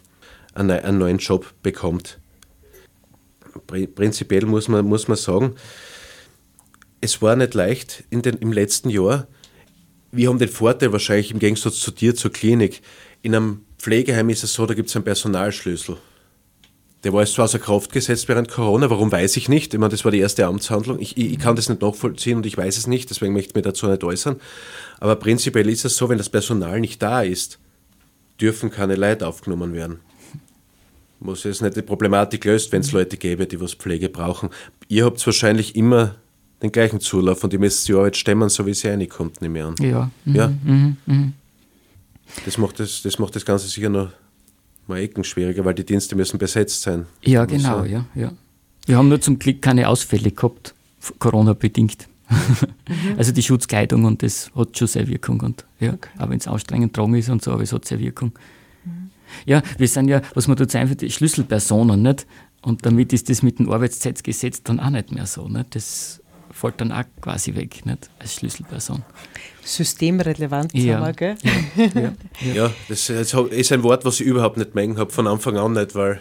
[0.54, 2.18] einen, neu- einen neuen Job bekommt.
[3.66, 5.54] Pri- Prinzipiell muss man, muss man sagen,
[7.00, 9.26] es war nicht leicht in den, im letzten Jahr.
[10.10, 12.82] Wir haben den Vorteil wahrscheinlich im Gegensatz zu dir zur Klinik.
[13.22, 15.96] In einem Pflegeheim ist es so, da gibt es einen Personalschlüssel.
[17.04, 19.74] Der war jetzt zwar außer Kraft gesetzt während Corona, warum weiß ich nicht.
[19.74, 21.00] Ich meine, das war die erste Amtshandlung.
[21.00, 23.64] Ich, ich, kann das nicht nachvollziehen und ich weiß es nicht, deswegen möchte ich mich
[23.64, 24.36] dazu nicht äußern.
[25.00, 27.58] Aber prinzipiell ist es so, wenn das Personal nicht da ist,
[28.40, 29.98] dürfen keine Leute aufgenommen werden.
[31.18, 34.50] Muss jetzt nicht die Problematik löst, wenn es Leute gäbe, die was Pflege brauchen.
[34.88, 36.16] Ihr habt wahrscheinlich immer
[36.62, 39.64] den gleichen Zulauf und die müsst die Arbeit stemmen, so wie sie reinkommt, nehme ich
[39.64, 39.74] an.
[39.80, 40.10] Ja.
[40.24, 40.34] Mhm.
[40.34, 40.48] Ja.
[40.48, 40.96] Mhm.
[41.06, 41.32] Mhm.
[42.44, 44.10] Das macht das, das macht das Ganze sicher noch
[44.86, 47.06] mal Ecken schwieriger, weil die Dienste müssen besetzt sein.
[47.22, 47.90] Ja, genau, sein.
[47.90, 48.32] ja, ja.
[48.86, 50.74] Wir haben nur zum Glück keine Ausfälle gehabt,
[51.18, 52.08] Corona-bedingt.
[53.16, 55.40] Also die Schutzkleidung und das hat schon seine Wirkung.
[55.40, 58.32] Und, ja, Auch wenn es anstrengend dran ist und so, aber es hat seine Wirkung.
[59.44, 62.26] Ja, wir sind ja, was man dazu die Schlüsselpersonen, nicht?
[62.62, 65.48] Und damit ist das mit dem Arbeitszeitgesetz dann auch nicht mehr so.
[65.48, 65.74] Nicht?
[65.74, 66.21] Das
[66.52, 68.08] fällt dann auch quasi weg, nicht?
[68.18, 69.02] Als Schlüsselperson.
[69.64, 71.00] Systemrelevant, Ja.
[71.00, 71.36] sagen wir, gell?
[71.94, 72.54] Ja, ja.
[72.54, 75.72] Ja, das ist ist ein Wort, was ich überhaupt nicht mengen habe, von Anfang an
[75.72, 76.20] nicht, weil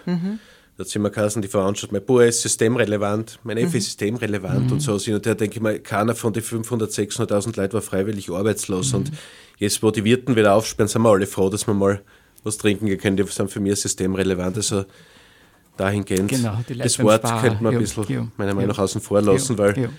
[0.77, 4.79] da hat immer geheißen, die Veranstaltung, mein Bauer ist systemrelevant, mein Neffe ist systemrelevant und
[4.79, 4.93] so.
[4.93, 8.93] Und da denke ich mal, keiner von den 500.000, 600.000 Leuten war freiwillig arbeitslos.
[8.93, 9.11] Und
[9.57, 12.01] jetzt, wo die Wirten wieder aufsperren, sind wir alle froh, dass wir mal
[12.43, 13.17] was trinken können.
[13.17, 14.57] Die sind für mich systemrelevant.
[14.57, 14.85] Also
[15.77, 18.53] dahingehend, Genau, die Leute das Wort könnte man ein bisschen ja, meiner.
[18.53, 19.89] Meinung nach außen vor lassen, Ja, weil ja.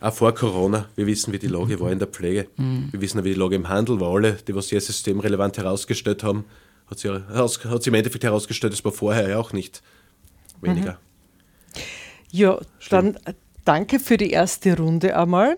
[0.00, 2.48] Auch vor Corona, wir wissen, wie die Lage war in der Pflege.
[2.90, 4.12] Wir wissen, wie die Lage im Handel war.
[4.14, 6.44] Alle, die was sehr systemrelevant herausgestellt haben,
[6.90, 9.82] hat heraus, hat sich im Endeffekt herausgestellt, das war vorher ja auch nicht
[10.60, 10.98] weniger.
[12.30, 12.58] Ja,
[12.90, 15.56] dann äh, danke für die erste Runde einmal.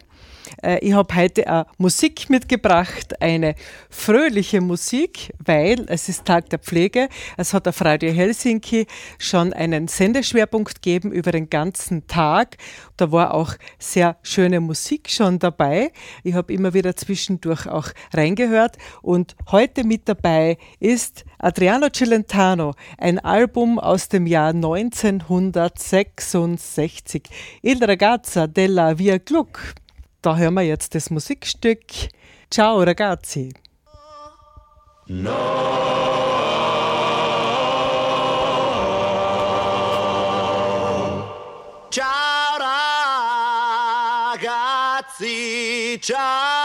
[0.63, 3.55] Äh, Ich habe heute auch Musik mitgebracht, eine
[3.91, 7.09] fröhliche Musik, weil es ist Tag der Pflege.
[7.37, 8.87] Es hat auf Radio Helsinki
[9.19, 12.57] schon einen Sendeschwerpunkt gegeben über den ganzen Tag.
[12.97, 15.93] Da war auch sehr schöne Musik schon dabei.
[16.23, 18.77] Ich habe immer wieder zwischendurch auch reingehört.
[19.03, 27.23] Und heute mit dabei ist Adriano Celentano, ein Album aus dem Jahr 1966.
[27.63, 29.75] Il ragazza della Via Gluck.
[30.23, 31.85] Da hören wir jetzt das Musikstück.
[32.51, 33.53] Ciao ragazzi.
[41.91, 42.59] Ciao
[44.35, 46.58] ragazzi, ciao.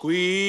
[0.00, 0.39] Qui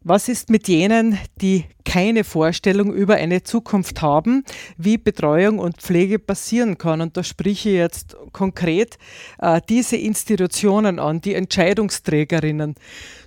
[0.06, 4.44] was ist mit jenen, die keine Vorstellung über eine Zukunft haben,
[4.78, 7.02] wie Betreuung und Pflege passieren kann?
[7.02, 9.00] Und da spreche ich jetzt konkret
[9.40, 12.76] äh, diese Institutionen an, die Entscheidungsträgerinnen.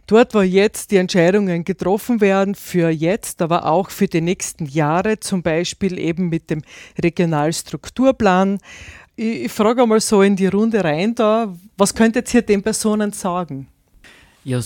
[0.06, 5.18] Dort, wo jetzt die Entscheidungen getroffen werden, für jetzt, aber auch für die nächsten Jahre,
[5.18, 6.62] zum Beispiel eben mit dem
[7.02, 8.60] Regionalstrukturplan.
[9.16, 13.12] Ich, ich frage einmal so in die Runde rein da, was könntet ihr den Personen
[13.12, 13.66] sagen?
[14.44, 14.62] Ja,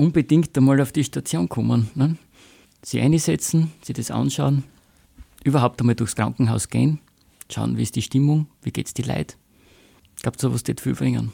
[0.00, 1.90] unbedingt einmal auf die Station kommen.
[1.94, 2.16] Ne?
[2.82, 4.64] Sie einsetzen, sich das anschauen,
[5.44, 6.98] überhaupt einmal durchs Krankenhaus gehen,
[7.52, 9.36] schauen, wie ist die Stimmung, wie geht es die Leid.
[10.16, 11.32] Ich glaube, sowas wird viel bringen.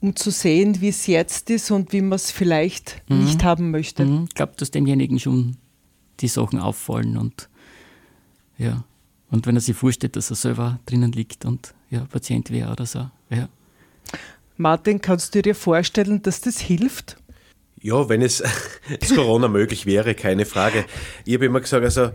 [0.00, 3.24] Um zu sehen, wie es jetzt ist und wie man es vielleicht mhm.
[3.24, 4.04] nicht haben möchte.
[4.04, 4.24] Mhm.
[4.28, 5.56] Ich glaube, dass demjenigen schon
[6.20, 7.48] die Sachen auffallen und
[8.56, 8.84] ja.
[9.30, 12.86] Und wenn er sich vorstellt, dass er selber drinnen liegt und ja, Patient wäre oder
[12.86, 13.10] so.
[13.28, 13.48] Ja.
[14.56, 17.18] Martin, kannst du dir vorstellen, dass das hilft?
[17.80, 18.42] Ja, wenn es
[19.00, 20.84] das Corona möglich wäre, keine Frage.
[21.24, 22.10] Ich habe immer gesagt, also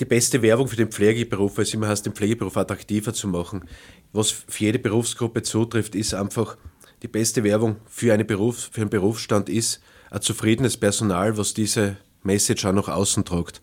[0.00, 3.64] die beste Werbung für den Pflegeberuf, weil es immer heißt, den Pflegeberuf attraktiver zu machen.
[4.12, 6.56] Was für jede Berufsgruppe zutrifft, ist einfach
[7.02, 11.96] die beste Werbung für, eine Beruf, für einen Berufsstand ist ein zufriedenes Personal, was diese
[12.22, 13.60] Message auch nach außen tragt.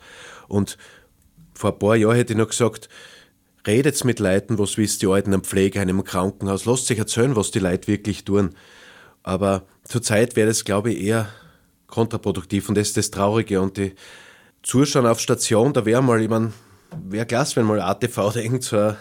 [0.48, 0.78] Und
[1.54, 2.90] vor ein paar Jahren hätte ich noch gesagt,
[3.66, 7.52] redet mit Leuten, was wisst die Alten am Pflegeheim, im Krankenhaus, lasst sich erzählen, was
[7.52, 8.56] die Leute wirklich tun.
[9.24, 11.30] Aber zurzeit wäre das, glaube ich, eher
[11.88, 13.62] kontraproduktiv und das ist das Traurige.
[13.62, 13.94] Und die
[14.62, 16.54] Zuschauer auf Station, da wäre mal, ich meine,
[17.04, 18.98] wäre klasse, wenn mal ATV irgend so ein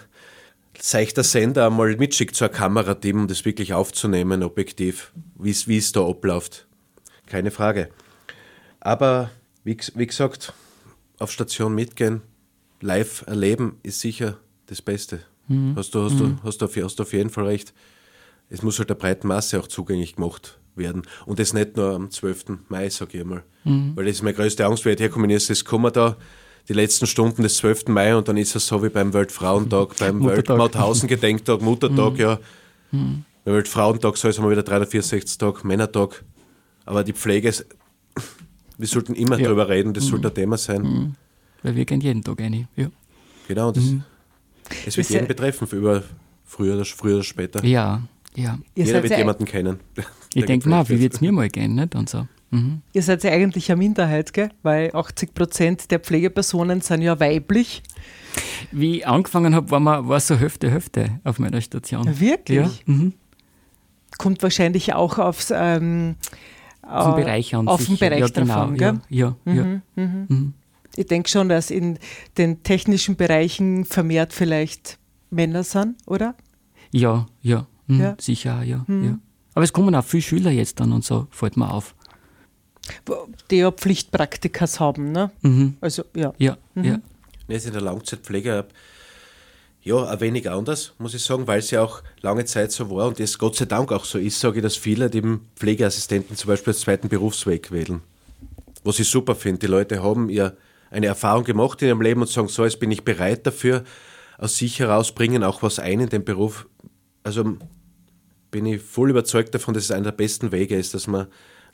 [0.79, 6.07] seichter Sender einmal mitschickt zu einem Kamerateam, um das wirklich aufzunehmen, objektiv, wie es da
[6.07, 6.67] abläuft.
[7.27, 7.91] Keine Frage.
[8.81, 9.31] Aber
[9.65, 10.53] wie, wie gesagt,
[11.19, 12.23] auf Station mitgehen,
[12.81, 15.21] live erleben, ist sicher das Beste.
[15.49, 15.75] Mhm.
[15.77, 16.19] Hast, du, hast, mhm.
[16.19, 17.73] du, hast, du hast du auf jeden Fall recht
[18.53, 21.03] es muss halt der breiten Masse auch zugänglich gemacht werden.
[21.25, 22.45] Und das nicht nur am 12.
[22.69, 23.45] Mai, sage ich einmal.
[23.65, 23.93] Mhm.
[23.97, 26.17] Weil das ist meine größte Angst, wenn ich herkomme, ist, es kommen da
[26.69, 27.89] die letzten Stunden des 12.
[27.89, 32.21] Mai und dann ist es so wie beim Weltfrauentag, beim Weltmauthausen-Gedenktag, Muttertag, mhm.
[32.21, 32.39] ja.
[32.91, 33.25] Mhm.
[33.45, 36.23] Beim Weltfrauentag soll es einmal wieder 364 Tag, Männertag.
[36.85, 37.67] Aber die Pflege, ist,
[38.77, 39.45] wir sollten immer ja.
[39.45, 40.11] darüber reden, das mhm.
[40.11, 40.83] sollte ein Thema sein.
[40.83, 41.15] Mhm.
[41.63, 42.69] Weil wir gehen jeden Tag rein.
[42.77, 42.89] Ja.
[43.49, 44.05] Genau, das, mhm.
[44.85, 46.03] es wird jeden betreffen, über
[46.45, 47.65] früher oder, früher oder später.
[47.65, 48.03] Ja,
[48.35, 48.59] ja.
[48.75, 49.81] Ihr Jeder wird jemanden kennen.
[50.35, 51.95] Ich denke mal, wie wird es mir mal gehen, nicht?
[51.95, 52.27] Und so.
[52.53, 52.81] Mhm.
[52.95, 54.49] Ihr seid ja eigentlich eine Minderheit, gell?
[54.63, 57.83] weil 80 Prozent der Pflegepersonen sind ja weiblich.
[58.71, 62.19] Wie ich angefangen habe, war, war so Hälfte, Hälfte auf meiner Station.
[62.19, 62.59] Wirklich?
[62.59, 62.95] Ja.
[62.95, 63.13] Mhm.
[64.17, 66.17] Kommt wahrscheinlich auch aufs, ähm,
[66.83, 69.01] auf den Bereich an auf den Bereich ja, genau, davon, gell?
[69.09, 70.05] Ja, ja, mhm, ja.
[70.05, 70.27] Mhm.
[70.29, 70.55] mhm.
[70.97, 71.99] Ich denke schon, dass in
[72.37, 74.99] den technischen Bereichen vermehrt vielleicht
[75.31, 76.35] Männer sind, oder?
[76.91, 77.67] Ja, ja.
[77.87, 78.17] Mhm, ja.
[78.21, 79.05] Sicher, ja, mhm.
[79.05, 79.19] ja.
[79.55, 81.95] Aber es kommen auch viele Schüler jetzt dann und so, fällt mir auf.
[83.51, 85.31] Die ja Pflichtpraktikas haben, ne?
[85.43, 85.77] Mhm.
[85.81, 86.33] Also, ja.
[86.39, 86.85] Ja, mhm.
[86.85, 86.99] ja.
[87.49, 88.67] Jetzt in der Langzeitpflege
[89.85, 93.09] ja, ein wenig anders, muss ich sagen, weil es ja auch lange Zeit so war
[93.09, 95.23] und es Gott sei Dank auch so ist, sage ich, dass viele die
[95.57, 98.01] Pflegeassistenten zum Beispiel als zweiten Berufsweg wählen.
[98.85, 99.61] Was ich super finde.
[99.61, 100.53] Die Leute haben ja
[100.91, 103.83] eine Erfahrung gemacht in ihrem Leben und sagen, so, jetzt bin ich bereit dafür,
[104.39, 106.69] aus sich heraus bringen auch was ein in den Beruf,
[107.23, 107.57] also
[108.51, 111.27] bin ich voll überzeugt davon, dass es einer der besten Wege ist, dass man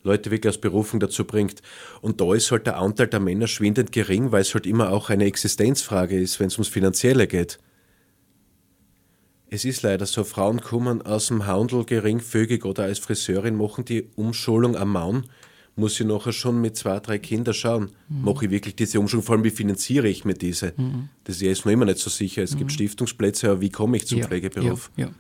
[0.05, 1.61] Leute wirklich aus Berufung dazu bringt.
[2.01, 5.11] Und da ist halt der Anteil der Männer schwindend gering, weil es halt immer auch
[5.11, 7.59] eine Existenzfrage ist, wenn es ums Finanzielle geht.
[9.51, 14.09] Es ist leider so, Frauen kommen aus dem Handel geringfügig oder als Friseurin machen die
[14.15, 15.25] Umschulung am Mann,
[15.75, 17.91] muss ich nachher schon mit zwei, drei Kindern schauen.
[18.09, 18.25] Mhm.
[18.25, 19.25] Mache ich wirklich diese Umschulung?
[19.25, 20.75] Vor allem, wie finanziere ich mir diese?
[20.77, 21.09] Mhm.
[21.25, 22.43] Das ist noch immer nicht so sicher.
[22.43, 22.59] Es mhm.
[22.59, 24.91] gibt Stiftungsplätze, aber wie komme ich zum ja, Pflegeberuf?
[24.97, 25.13] Ja, ja.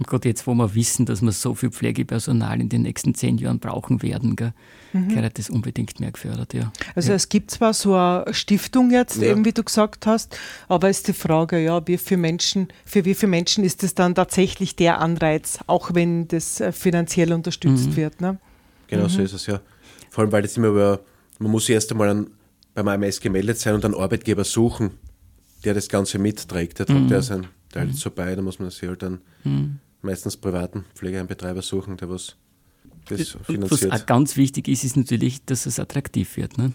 [0.00, 3.36] Und gerade jetzt, wo wir wissen, dass wir so viel Pflegepersonal in den nächsten zehn
[3.36, 4.54] Jahren brauchen werden, gell,
[4.94, 5.08] mhm.
[5.08, 6.54] gehört das unbedingt mehr gefördert.
[6.54, 6.72] Ja.
[6.94, 7.16] Also ja.
[7.16, 9.30] es gibt zwar so eine Stiftung jetzt, ja.
[9.30, 13.14] eben wie du gesagt hast, aber ist die Frage, ja, wie viele Menschen, für wie
[13.14, 17.96] viele Menschen ist es dann tatsächlich der Anreiz, auch wenn das äh, finanziell unterstützt mhm.
[17.96, 18.22] wird.
[18.22, 18.38] Ne?
[18.86, 19.10] Genau, mhm.
[19.10, 19.60] so ist es ja.
[20.08, 21.00] Vor allem, weil das immer über,
[21.38, 22.30] man muss erst einmal an,
[22.72, 24.92] beim AMS gemeldet sein und einen Arbeitgeber suchen,
[25.62, 26.78] der das Ganze mitträgt.
[26.78, 27.08] Der trägt mhm.
[27.10, 27.92] ja sein Teil mhm.
[27.92, 29.78] so bei, da muss man sich halt dann mhm.
[30.02, 32.36] Meistens privaten Pflegeheimbetreiber suchen, der was
[33.08, 33.92] das finanziert.
[33.92, 36.58] Was auch ganz wichtig ist, ist natürlich, dass es attraktiv wird.
[36.58, 36.72] Ne?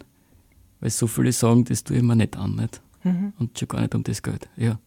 [0.79, 2.55] Weil so viele sagen, das tue ich mir nicht an.
[2.55, 2.81] Nicht?
[3.03, 3.33] Mhm.
[3.39, 4.49] Und schon gar nicht um das Geld.
[4.57, 4.79] Ja.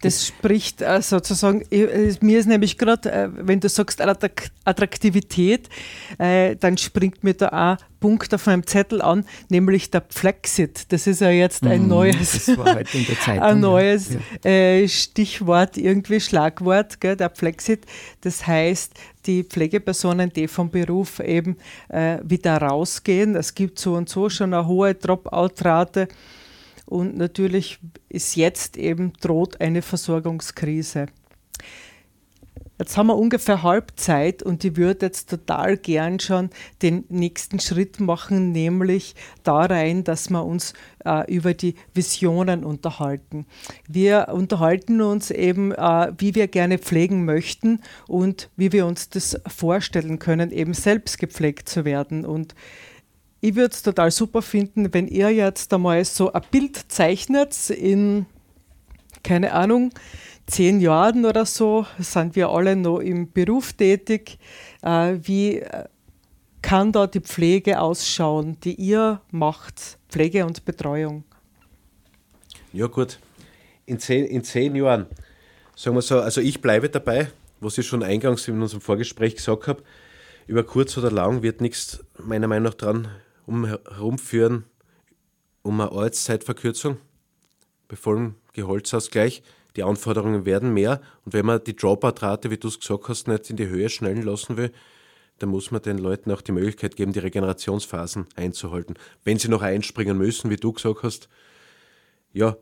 [0.00, 5.68] Das spricht äh, sozusagen, mir ist nämlich gerade, äh, wenn du sagst Attraktivität,
[6.18, 10.92] äh, dann springt mir da auch ein Punkt auf meinem Zettel an, nämlich der Flexit.
[10.92, 12.46] Das ist ja jetzt ein mm, neues,
[13.24, 14.88] Zeitung, ein neues ja.
[14.88, 17.84] Stichwort, irgendwie Schlagwort, gell, der Flexit.
[18.20, 18.92] Das heißt,
[19.26, 21.56] die Pflegepersonen, die vom Beruf eben
[21.88, 26.08] äh, wieder rausgehen, es gibt so und so schon eine hohe Dropout-Rate
[26.88, 31.06] und natürlich ist jetzt eben droht eine Versorgungskrise.
[32.78, 36.48] Jetzt haben wir ungefähr Halbzeit und ich würde jetzt total gern schon
[36.80, 40.74] den nächsten Schritt machen, nämlich da rein, dass wir uns
[41.04, 43.46] äh, über die Visionen unterhalten.
[43.88, 49.40] Wir unterhalten uns eben, äh, wie wir gerne pflegen möchten und wie wir uns das
[49.48, 52.24] vorstellen können, eben selbst gepflegt zu werden.
[52.24, 52.54] Und
[53.40, 58.26] ich würde es total super finden, wenn ihr jetzt einmal so ein Bild zeichnet in,
[59.22, 59.92] keine Ahnung,
[60.46, 64.38] zehn Jahren oder so, sind wir alle noch im Beruf tätig.
[64.82, 65.62] Äh, wie
[66.62, 71.24] kann da die Pflege ausschauen, die ihr macht, Pflege und Betreuung?
[72.72, 73.18] Ja gut,
[73.86, 75.06] in zehn, in zehn Jahren,
[75.76, 79.68] sagen wir so, also ich bleibe dabei, was ich schon eingangs in unserem Vorgespräch gesagt
[79.68, 79.82] habe,
[80.46, 83.08] über kurz oder lang wird nichts meiner Meinung nach dran
[83.48, 84.64] um herumführen
[85.62, 86.98] um eine Arbeitszeitverkürzung
[87.88, 89.42] bei vollem Gehaltsausgleich.
[89.76, 93.50] Die Anforderungen werden mehr und wenn man die Dropout-Rate, wie du es gesagt hast, nicht
[93.50, 94.72] in die Höhe schnellen lassen will,
[95.38, 98.94] dann muss man den Leuten auch die Möglichkeit geben, die Regenerationsphasen einzuhalten.
[99.24, 101.28] Wenn sie noch einspringen müssen, wie du gesagt hast,
[102.32, 102.56] ja,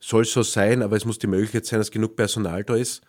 [0.00, 3.02] soll so sein, aber es muss die Möglichkeit sein, dass genug Personal da ist,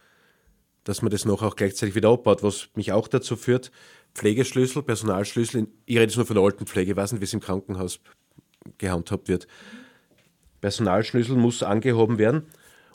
[0.84, 3.72] dass man das noch auch gleichzeitig wieder abbaut, was mich auch dazu führt,
[4.14, 7.40] Pflegeschlüssel, Personalschlüssel, ich rede jetzt nur von der Altenpflege, ich weiß nicht, wie es im
[7.40, 8.00] Krankenhaus
[8.78, 9.48] gehandhabt wird.
[10.62, 12.44] Personalschlüssel muss angehoben werden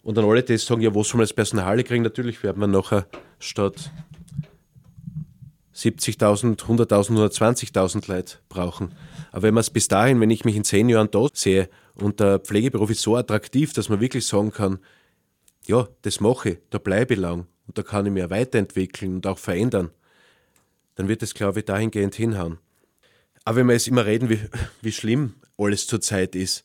[0.02, 2.02] und dann alle, die sagen, ja, wo soll man das Personal kriegen?
[2.02, 3.06] Natürlich werden wir nachher
[3.38, 3.90] statt
[5.74, 8.92] 70.000, 100.000, 120.000 Leute brauchen.
[9.30, 12.20] Aber wenn man es bis dahin, wenn ich mich in zehn Jahren da sehe und
[12.20, 14.78] der Pflegeberuf ist so attraktiv, dass man wirklich sagen kann,
[15.66, 19.26] ja, das mache ich, da bleibe ich lang und da kann ich mich weiterentwickeln und
[19.26, 19.90] auch verändern,
[20.94, 22.58] dann wird es, glaube ich, dahingehend hinhauen.
[23.44, 24.40] Aber wenn wir jetzt immer reden, wie,
[24.82, 26.64] wie schlimm alles zurzeit ist,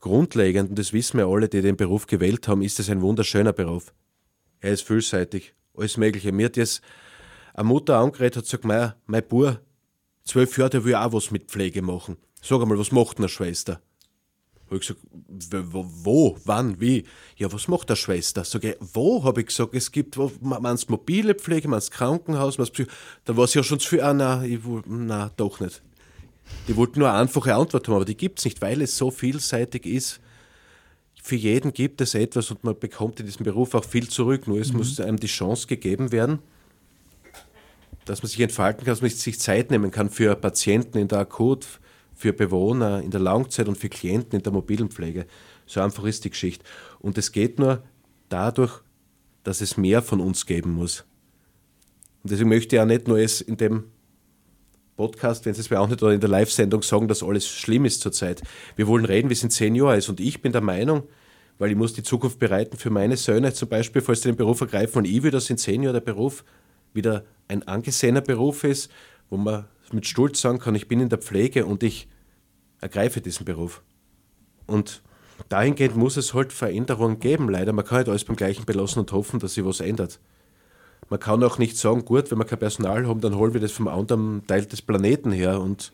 [0.00, 3.52] grundlegend, und das wissen wir alle, die den Beruf gewählt haben, ist es ein wunderschöner
[3.52, 3.92] Beruf.
[4.60, 6.32] Er ist vielseitig, alles Mögliche.
[6.32, 6.82] Mir hat jetzt
[7.54, 9.60] eine Mutter angeredet, hat gesagt, mein, mein Bub,
[10.24, 12.16] zwölf Jahre, der will auch was mit Pflege machen.
[12.42, 13.80] Sag einmal, was macht eine Schwester?
[14.66, 15.00] Habe ich gesagt,
[15.70, 17.04] wo, wann, wie?
[17.36, 18.42] Ja, was macht der Schwester?
[18.44, 19.22] Sag ich, wo?
[19.22, 22.88] Habe ich gesagt, es gibt, meinst mobile Pflege, meinst Krankenhaus, meinst Psych
[23.24, 25.82] Da war es ja schon zu viel, ah, nein, ich, nein, doch nicht.
[26.66, 29.10] Die wollten nur eine einfache Antwort haben, aber die gibt es nicht, weil es so
[29.10, 30.20] vielseitig ist.
[31.22, 34.46] Für jeden gibt es etwas und man bekommt in diesem Beruf auch viel zurück.
[34.46, 34.78] Nur es mhm.
[34.78, 36.40] muss einem die Chance gegeben werden,
[38.04, 41.18] dass man sich entfalten kann, dass man sich Zeit nehmen kann für Patienten in der
[41.18, 41.66] Akut,
[42.16, 45.26] für Bewohner in der Langzeit und für Klienten in der mobilen Pflege.
[45.66, 46.64] So einfach ist die Geschichte.
[46.98, 47.82] Und es geht nur
[48.28, 48.80] dadurch,
[49.44, 51.04] dass es mehr von uns geben muss.
[52.22, 53.84] Und deswegen möchte ich auch nicht nur es in dem
[54.96, 57.84] Podcast, wenn Sie es mir auch nicht oder in der Live-Sendung sagen, dass alles schlimm
[57.84, 58.42] ist zurzeit.
[58.76, 60.08] Wir wollen reden, wie es in zehn Jahren ist.
[60.08, 61.02] Und ich bin der Meinung,
[61.58, 64.62] weil ich muss die Zukunft bereiten für meine Söhne zum Beispiel, falls sie den Beruf
[64.62, 66.44] ergreifen und ich will, dass in zehn Jahren der Beruf
[66.94, 68.90] wieder ein angesehener Beruf ist,
[69.28, 72.08] wo man mit Stolz sagen kann, ich bin in der Pflege und ich
[72.80, 73.82] ergreife diesen Beruf.
[74.66, 75.02] Und
[75.48, 77.72] dahingehend muss es halt Veränderungen geben, leider.
[77.72, 80.20] Man kann nicht alles beim Gleichen belassen und hoffen, dass sich was ändert.
[81.08, 83.72] Man kann auch nicht sagen, gut, wenn wir kein Personal haben, dann holen wir das
[83.72, 85.92] vom anderen Teil des Planeten her und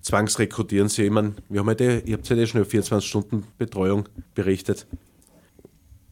[0.00, 1.10] zwangsrekrutieren sie.
[1.10, 4.86] Meine, wir haben heute, ihr habt ja schon über 24 Stunden Betreuung berichtet.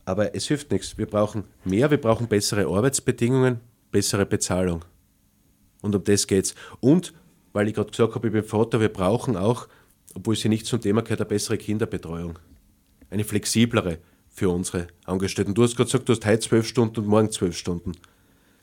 [0.04, 0.98] Aber es hilft nichts.
[0.98, 4.84] Wir brauchen mehr, wir brauchen bessere Arbeitsbedingungen, bessere Bezahlung.
[5.82, 6.54] Und um das geht's.
[6.80, 7.12] Und
[7.52, 9.68] weil ich gerade gesagt habe, ich bin Vater, wir brauchen auch,
[10.14, 12.38] obwohl sie nicht zum Thema gehört, eine bessere Kinderbetreuung.
[13.10, 15.54] Eine flexiblere für unsere Angestellten.
[15.54, 17.92] Du hast gerade gesagt, du hast heute zwölf Stunden und morgen zwölf Stunden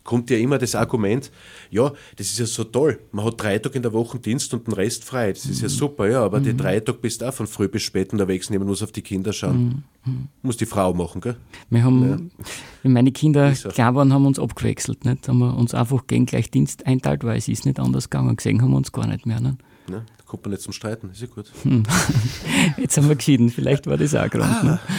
[0.08, 1.32] kommt ja immer das Argument,
[1.70, 4.66] ja, das ist ja so toll, man hat drei Tage in der Woche Dienst und
[4.66, 6.46] den Rest frei, das ist ja super, ja, aber mhm.
[6.46, 9.02] die drei Tage bist du auch von früh bis spät unterwegs, niemand muss auf die
[9.02, 9.84] Kinder schauen.
[10.06, 10.30] Mhm.
[10.42, 11.36] Muss die Frau machen, gell?
[11.70, 12.46] Wir haben, ja.
[12.84, 15.28] wenn meine Kinder klein waren, haben wir uns abgewechselt, nicht?
[15.28, 18.62] haben wir uns einfach gegen gleich Dienst einteilt, weil es ist nicht anders gegangen, gesehen
[18.62, 19.42] haben wir uns gar nicht mehr.
[19.42, 19.58] Nicht?
[19.90, 21.52] Ja, da kommt man nicht zum Streiten, ist ja gut.
[22.78, 24.46] Jetzt haben wir geschieden, vielleicht war das auch Grund.
[24.46, 24.80] Ah.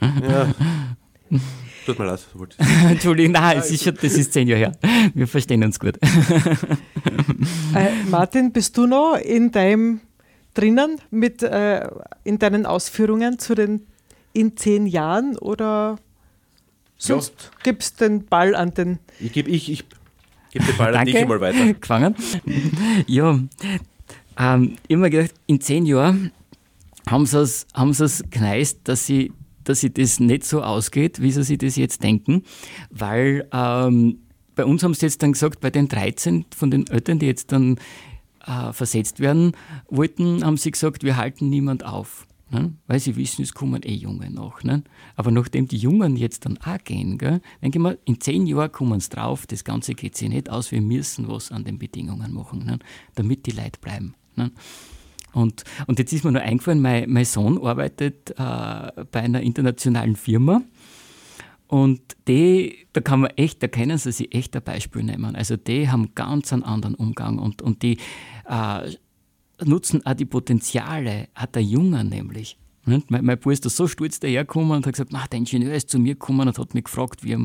[0.00, 0.28] Ne?
[0.28, 0.54] ja.
[1.88, 2.20] Tut mir leid.
[2.90, 4.72] Entschuldigung, nein, es ist schon, das ist zehn Jahre her.
[5.14, 5.96] Wir verstehen uns gut.
[7.74, 10.00] äh, Martin, bist du noch in deinem
[10.52, 11.88] drinnen mit äh,
[12.24, 13.86] in deinen Ausführungen zu den
[14.34, 15.96] in zehn Jahren oder
[16.98, 17.58] sonst ja.
[17.62, 18.98] gibst den Ball an den.
[19.18, 19.84] Ich gebe ich, ich
[20.50, 21.72] geb den Ball an dich mal weiter.
[21.80, 22.14] Gefangen.
[23.06, 23.40] ja,
[24.38, 26.32] ähm, immer gedacht, in zehn Jahren
[27.08, 29.32] haben sie es haben gekneist, dass sie
[29.68, 32.42] dass sich das nicht so ausgeht, wie sie sich das jetzt denken,
[32.90, 34.20] weil ähm,
[34.54, 37.52] bei uns haben sie jetzt dann gesagt, bei den 13 von den Eltern, die jetzt
[37.52, 37.76] dann
[38.46, 39.52] äh, versetzt werden
[39.88, 42.26] wollten, haben sie gesagt, wir halten niemand auf.
[42.50, 42.72] Ne?
[42.86, 44.62] Weil sie wissen, es kommen eh Junge noch.
[44.62, 44.82] Ne?
[45.16, 48.72] Aber nachdem die Jungen jetzt dann auch gehen, gell, denke ich mal, in zehn Jahren
[48.72, 52.32] kommen sie drauf, das Ganze geht sich nicht aus, wir müssen was an den Bedingungen
[52.32, 52.78] machen, ne?
[53.16, 54.14] damit die Leute bleiben.
[55.32, 60.16] Und, und jetzt ist mir nur eingefallen, mein, mein Sohn arbeitet äh, bei einer internationalen
[60.16, 60.62] Firma.
[61.66, 65.36] Und die, da kann man echt, da können sie sich echt ein Beispiel nehmen.
[65.36, 67.98] Also die haben ganz einen anderen Umgang und, und die
[68.48, 68.90] äh,
[69.64, 72.56] nutzen auch die Potenziale, hat der Jungen nämlich.
[72.86, 75.98] Mein, mein Bruder ist da so stolz dahergekommen und hat gesagt, der Ingenieur ist zu
[75.98, 77.36] mir gekommen und hat mich gefragt, wie,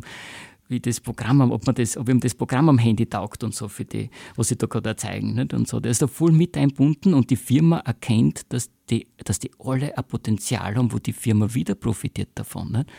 [0.73, 3.67] wie das Programm, ob, man das, ob ihm das Programm am Handy taugt und so
[3.67, 5.39] für die, was sie da gerade zeigen.
[5.53, 5.79] Und so.
[5.79, 9.95] Der ist da voll mit einbunden und die Firma erkennt, dass die, dass die alle
[9.95, 12.71] ein Potenzial haben, wo die Firma wieder profitiert davon.
[12.71, 12.91] Nicht?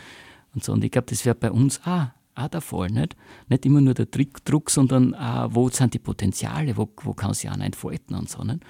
[0.55, 0.71] Und so.
[0.71, 2.89] Und ich glaube, das wäre bei uns auch, auch der Fall.
[2.89, 3.15] Nicht,
[3.49, 7.49] nicht immer nur der Druck, sondern auch, wo sind die Potenziale, wo, wo kann sich
[7.49, 8.41] einer entfalten und so.
[8.43, 8.61] Nicht?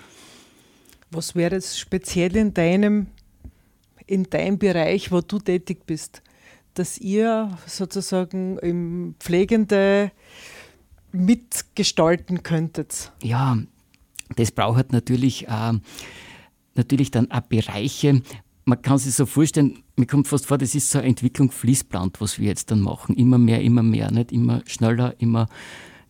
[1.12, 3.08] Was wäre es speziell in deinem,
[4.08, 6.24] in deinem Bereich, wo du tätig bist?
[6.76, 10.12] Dass ihr sozusagen im Pflegende
[11.12, 13.12] mitgestalten könntet?
[13.24, 13.58] Ja,
[14.36, 15.74] das braucht natürlich, äh,
[16.76, 18.22] natürlich dann auch Bereiche.
[18.66, 22.20] Man kann sich so vorstellen, mir kommt fast vor, das ist so eine Entwicklung fließplant,
[22.20, 23.16] was wir jetzt dann machen.
[23.16, 25.48] Immer mehr, immer mehr, nicht immer schneller, immer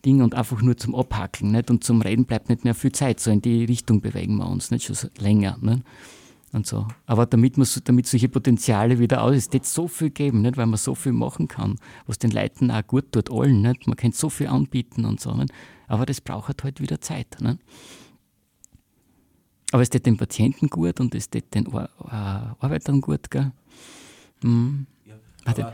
[0.04, 1.52] Ding und einfach nur zum Abhackeln.
[1.52, 1.70] Nicht?
[1.70, 3.20] Und zum Reden bleibt nicht mehr viel Zeit.
[3.20, 5.58] So in die Richtung bewegen wir uns, nicht schon so länger.
[5.60, 5.82] Nicht?
[6.56, 6.88] Und so.
[7.04, 10.56] Aber damit, man, damit solche Potenziale wieder aus, es wird so viel geben, nicht?
[10.56, 11.76] weil man so viel machen kann,
[12.06, 13.60] was den Leuten auch gut tut, allen.
[13.62, 13.86] Nicht?
[13.86, 15.34] Man kann so viel anbieten und so.
[15.34, 15.52] Nicht?
[15.86, 17.36] Aber das braucht halt wieder Zeit.
[17.40, 17.58] Nicht?
[19.70, 23.30] Aber es tut den Patienten gut und es tut den Ar äh, Arbeitern gut.
[23.30, 23.52] Gell?
[24.42, 24.86] Mhm.
[25.04, 25.72] Ja,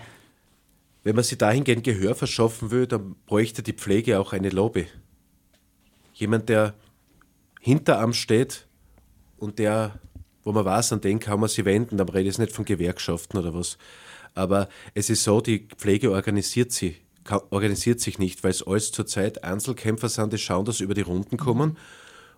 [1.04, 4.86] wenn man sich dahingehend Gehör verschaffen will, dann bräuchte die Pflege auch eine Lobby.
[6.14, 6.74] Jemand, der
[7.60, 8.66] hinter am steht
[9.36, 9.98] und der
[10.44, 11.96] wo man weiß, an den kann man sich wenden.
[11.96, 13.78] Da rede ich jetzt nicht von Gewerkschaften oder was.
[14.34, 17.02] Aber es ist so, die Pflege organisiert sich,
[17.50, 21.02] organisiert sich nicht, weil es alles zurzeit Einzelkämpfer sind, die schauen, dass sie über die
[21.02, 21.76] Runden kommen.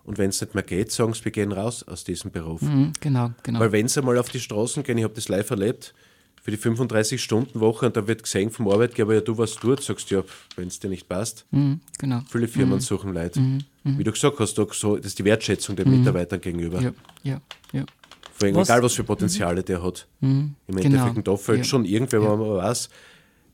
[0.03, 2.61] Und wenn es nicht mehr geht, sagen sie, wir gehen raus aus diesem Beruf.
[2.61, 3.59] Mhm, genau, genau.
[3.59, 5.95] Weil wenn sie mal auf die Straßen gehen, ich habe das live erlebt,
[6.45, 10.15] für die 35-Stunden-Woche und da wird gesehen vom Arbeitgeber, ja, du was tut, sagst du,
[10.17, 10.23] ja,
[10.55, 11.43] wenn es dir nicht passt.
[11.49, 12.21] Mhm, genau.
[12.29, 12.81] Viele Firmen mhm.
[12.81, 13.39] suchen Leute.
[13.39, 13.97] Mhm, mhm.
[13.97, 15.97] Wie du gesagt hast, das ist die Wertschätzung den mhm.
[15.97, 16.79] Mitarbeitern gegenüber.
[16.81, 16.93] Ja,
[17.23, 17.41] ja,
[17.73, 17.85] ja.
[18.37, 18.67] Vor allem, was?
[18.67, 20.07] egal was für Potenziale der hat.
[20.19, 20.55] Mhm.
[20.67, 21.05] Im genau.
[21.05, 21.63] Endeffekt, da fällt ja.
[21.63, 22.35] schon irgendwer, ja.
[22.35, 22.89] man weiß,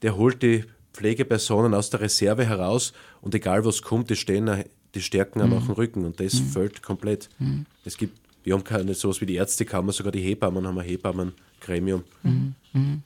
[0.02, 4.50] der holt die Pflegepersonen aus der Reserve heraus und egal was kommt, die stehen,
[4.96, 5.54] die stärken mhm.
[5.54, 6.48] am Rücken und das mhm.
[6.48, 7.30] fällt komplett.
[7.38, 7.68] Mhm.
[7.86, 12.04] Es gibt, wir haben keine sowas wie die Ärztekammer, sogar die Hebammen haben ein Hebammengremium.
[12.24, 12.56] Mhm.
[12.74, 13.04] Mhm.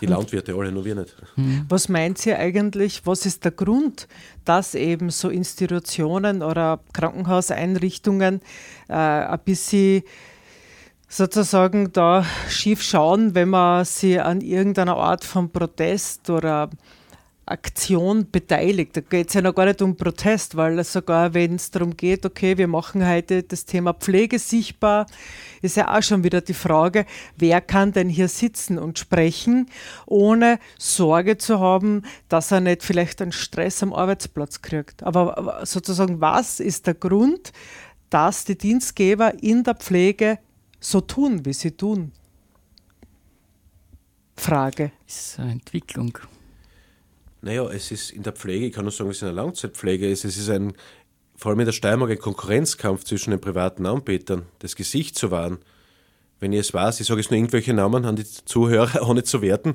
[0.00, 1.16] Die Landwirte alle, nur wir nicht.
[1.36, 1.64] Mhm.
[1.70, 4.06] Was meint ihr eigentlich, was ist der Grund,
[4.44, 8.42] dass eben so Institutionen oder Krankenhauseinrichtungen
[8.88, 10.02] äh, ein bisschen
[11.12, 16.70] sozusagen da schief schauen, wenn man sie an irgendeiner Art von Protest oder
[17.44, 18.96] Aktion beteiligt.
[18.96, 22.24] Da geht es ja noch gar nicht um Protest, weil sogar wenn es darum geht,
[22.24, 25.06] okay, wir machen heute das Thema Pflege sichtbar,
[25.60, 27.04] ist ja auch schon wieder die Frage,
[27.36, 29.66] wer kann denn hier sitzen und sprechen,
[30.06, 35.02] ohne Sorge zu haben, dass er nicht vielleicht einen Stress am Arbeitsplatz kriegt.
[35.02, 37.52] Aber sozusagen, was ist der Grund,
[38.08, 40.38] dass die Dienstgeber in der Pflege
[40.82, 42.12] so tun, wie sie tun?
[44.36, 44.92] Frage.
[45.06, 46.18] Das ist eine Entwicklung.
[47.40, 50.24] Naja, es ist in der Pflege, ich kann nur sagen, es ist eine Langzeitpflege, es
[50.24, 50.74] ist ein
[51.42, 55.58] vor allem in der Steiermark ein Konkurrenzkampf zwischen den privaten Anbietern, das Gesicht zu wahren.
[56.38, 59.42] Wenn ich es weiß, ich sage jetzt nur irgendwelche Namen an die Zuhörer, ohne zu
[59.42, 59.74] werten.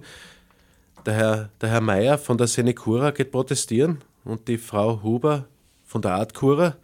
[1.05, 5.49] Der Herr, der Herr Meier von der Senecura geht protestieren und die Frau Huber
[5.83, 6.77] von der Artcura.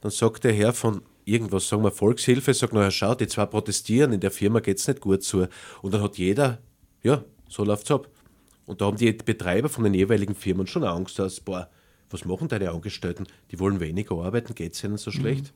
[0.00, 4.12] Dann sagt der Herr von irgendwas, sagen wir Volkshilfe, sagt, naja, schau, die zwei protestieren,
[4.12, 5.46] in der Firma geht es nicht gut zu.
[5.82, 6.58] Und dann hat jeder,
[7.02, 8.08] ja, so läuft es ab.
[8.66, 11.68] Und da haben die Betreiber von den jeweiligen Firmen schon Angst, dass, boah,
[12.10, 13.26] was machen deine Angestellten?
[13.50, 15.52] Die wollen weniger arbeiten, geht es ihnen so schlecht?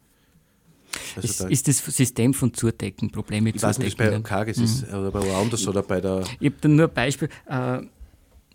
[1.17, 4.65] Also ist, da ist, das System von Zudecken, Probleme ich weiß nicht, bei Kargis mhm.
[4.65, 6.25] ist, oder bei woanders oder bei der.
[6.41, 7.29] Ich habe da nur ein Beispiel.
[7.47, 7.81] Äh,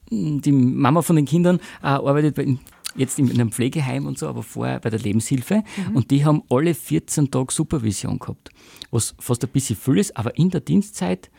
[0.10, 2.58] die Mama von den Kindern äh, arbeitet bei,
[2.96, 5.64] jetzt in einem Pflegeheim und so, aber vorher bei der Lebenshilfe.
[5.90, 5.96] Mhm.
[5.96, 8.50] Und die haben alle 14 Tage Supervision gehabt,
[8.92, 11.30] was fast ein bisschen viel ist, aber in der Dienstzeit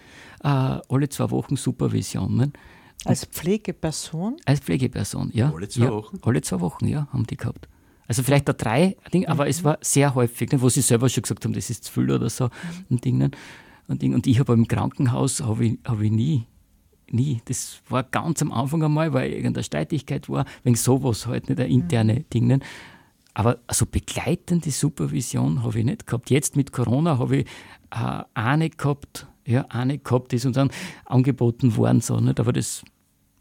[0.43, 2.37] äh, alle zwei Wochen Supervision.
[2.37, 2.53] Ne?
[3.05, 4.37] Als Pflegeperson?
[4.45, 5.53] Als Pflegeperson, ja.
[5.53, 6.19] Alle zwei ja, Wochen?
[6.23, 7.69] Alle zwei Wochen, ja, haben die gehabt.
[8.07, 9.51] Also vielleicht da drei Dinge, aber mhm.
[9.51, 12.11] es war sehr häufig, ne, wo sie selber schon gesagt haben, das ist zu viel
[12.11, 12.45] oder so.
[12.45, 12.51] Mhm.
[12.91, 13.31] Und, Ding,
[13.89, 14.15] und, Ding.
[14.15, 16.47] und ich habe im Krankenhaus habe ich, hab ich nie,
[17.11, 17.41] nie.
[17.47, 21.71] Das war ganz am Anfang einmal, weil irgendeine Streitigkeit war, wegen sowas halt, nicht ein
[21.71, 22.25] interne mhm.
[22.33, 22.61] Ding.
[23.35, 26.31] Aber also begleitende Supervision habe ich nicht gehabt.
[26.31, 27.47] Jetzt mit Corona habe ich
[27.91, 30.71] äh, eine gehabt, ja, eine gehabt, die ist uns dann
[31.05, 32.39] angeboten worden, so, nicht?
[32.41, 32.85] aber das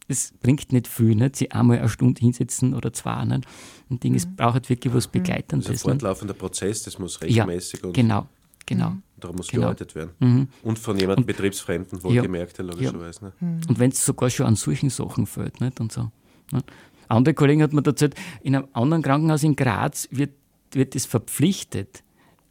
[0.07, 1.35] es bringt nicht viel, nicht?
[1.35, 3.23] sie einmal eine Stunde hinsetzen oder zwei.
[3.25, 3.45] Nicht?
[3.89, 4.35] Und Ding, es mhm.
[4.35, 5.67] braucht wirklich was Begleitendes.
[5.67, 8.27] Das ist ein fortlaufender Prozess, das muss regelmäßig ja, und genau,
[8.65, 8.91] genau.
[8.91, 9.03] Mhm.
[9.23, 9.63] Darum muss genau.
[9.63, 10.11] gearbeitet werden.
[10.19, 10.47] Mhm.
[10.63, 13.33] Und von jemandem Betriebsfremden, wohlgemerkt, ja, logischerweise.
[13.39, 13.47] Ja.
[13.47, 13.61] Ne?
[13.67, 15.61] Und wenn es sogar schon an solchen Sachen fällt.
[15.61, 15.79] Nicht?
[15.79, 16.11] Und so,
[16.51, 16.65] nicht?
[17.07, 20.31] Andere Kollegen hat mir erzählt, in einem anderen Krankenhaus in Graz wird,
[20.71, 22.03] wird es verpflichtet,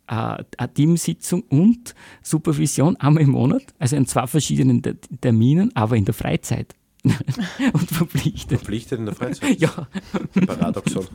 [0.07, 4.83] eine Teamsitzung und Supervision einmal im Monat, also in zwei verschiedenen
[5.21, 6.75] Terminen, aber in der Freizeit.
[7.05, 8.59] und verpflichtet.
[8.59, 9.59] Verpflichtet in der Freizeit?
[9.61, 9.89] ja.
[10.47, 11.07] Paradoxon.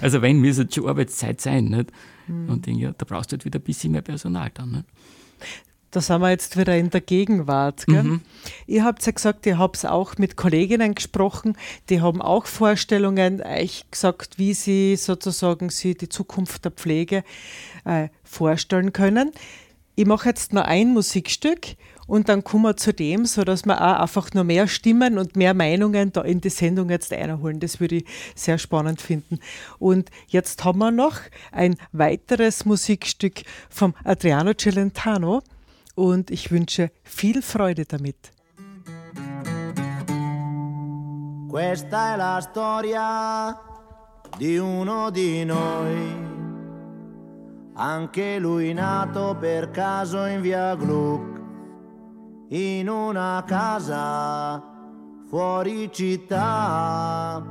[0.00, 1.66] also wenn, müsste es schon Arbeitszeit sein.
[1.66, 1.90] Nicht?
[2.26, 2.48] Mhm.
[2.48, 4.70] Und ja, da brauchst du halt wieder ein bisschen mehr Personal dann.
[4.72, 4.84] Nicht?
[5.94, 7.86] Da sind wir jetzt wieder in der Gegenwart.
[7.86, 8.02] Gell?
[8.02, 8.20] Mhm.
[8.66, 11.56] Ihr habt ja gesagt, ihr habt auch mit Kolleginnen gesprochen,
[11.88, 17.22] die haben auch Vorstellungen euch gesagt, wie sie sozusagen sie die Zukunft der Pflege
[17.84, 19.30] äh, vorstellen können.
[19.94, 24.00] Ich mache jetzt noch ein Musikstück und dann kommen wir zu dem, sodass wir auch
[24.00, 27.60] einfach nur mehr Stimmen und mehr Meinungen da in die Sendung jetzt einholen.
[27.60, 29.38] Das würde ich sehr spannend finden.
[29.78, 31.16] Und jetzt haben wir noch
[31.52, 35.42] ein weiteres Musikstück vom Adriano Celentano
[35.94, 38.32] und ich wünsche viel Freude damit.
[41.48, 43.56] Questa è la storia
[44.36, 46.32] di uno di noi.
[47.76, 51.43] Anche lui nato per caso in via Gluck
[52.54, 54.62] in una casa
[55.28, 57.44] fuori città,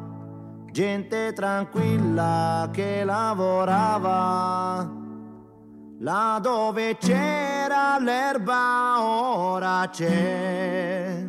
[0.71, 4.89] gente tranquilla che lavorava,
[5.99, 11.27] là dove c'era l'erba ora c'è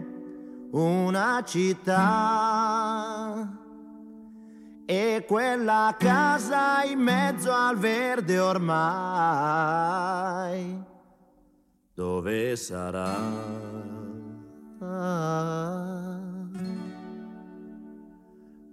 [0.70, 1.98] una città.
[4.86, 9.72] E quella casa in mezzo al verde ormai
[11.94, 13.16] dove sarà?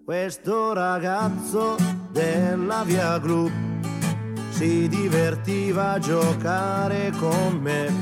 [0.03, 1.75] Questo ragazzo
[2.11, 3.49] della via Gru
[4.49, 7.93] si divertiva a giocare con me,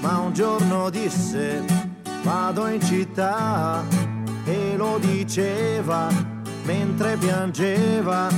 [0.00, 1.64] ma un giorno disse
[2.22, 3.84] vado in città
[4.44, 6.08] e lo diceva
[6.64, 8.28] mentre piangeva.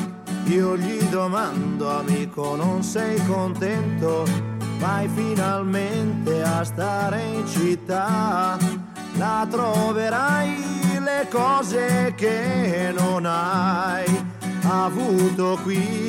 [0.45, 4.47] Io gli domando amico non sei contento?
[4.78, 8.56] Vai finalmente a stare in città,
[9.16, 14.06] la troverai le cose che non hai
[14.62, 16.06] avuto qui.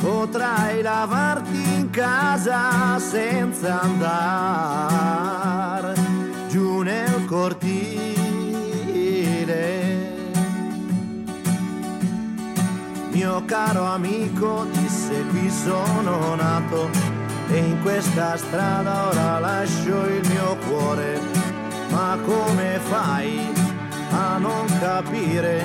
[0.00, 5.94] Potrai lavarti in casa senza andare
[6.48, 7.96] giù nel cortile
[13.16, 16.90] mio caro amico disse qui sono nato
[17.48, 21.18] e in questa strada ora lascio il mio cuore.
[21.88, 23.50] Ma come fai
[24.10, 25.64] a non capire?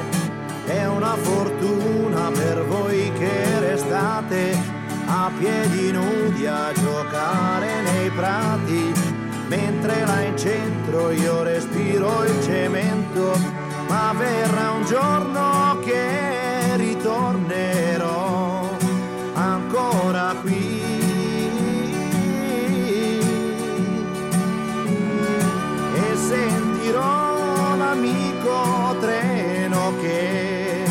[0.66, 4.58] È una fortuna per voi che restate
[5.08, 8.94] a piedi nudi a giocare nei prati,
[9.48, 13.38] mentre là in centro io respiro il cemento,
[13.90, 16.41] ma verrà un giorno che
[17.12, 18.70] tornerò
[19.34, 20.80] ancora qui.
[25.94, 30.86] E sentirò l'amico treno che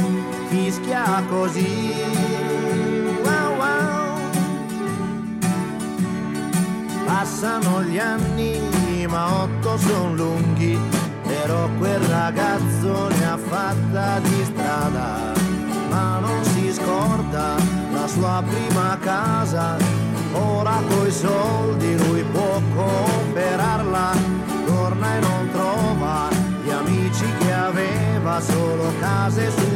[0.49, 1.95] fischia così.
[3.25, 4.19] Wow, wow.
[7.07, 10.79] Passano gli anni, ma otto sono lunghi,
[11.27, 15.40] però quel ragazzo ne ha fatta di strada
[15.91, 17.57] ma non si scorda
[17.93, 19.77] la sua prima casa,
[20.33, 24.13] ora coi soldi lui può comprarla,
[24.67, 26.29] torna e non trova
[26.63, 29.70] gli amici che aveva, solo case su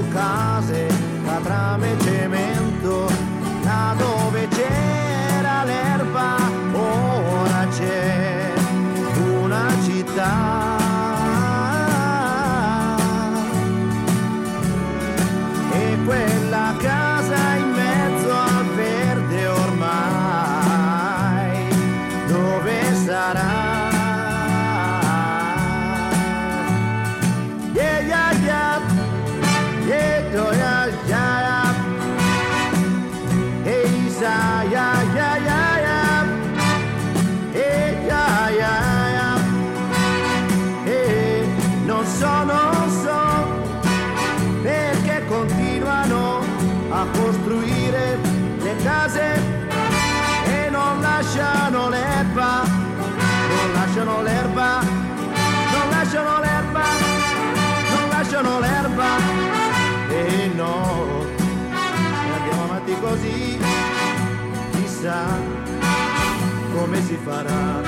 [66.85, 67.83] come si farà,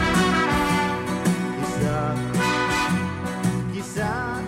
[1.61, 2.15] chissà,
[3.71, 4.41] chissà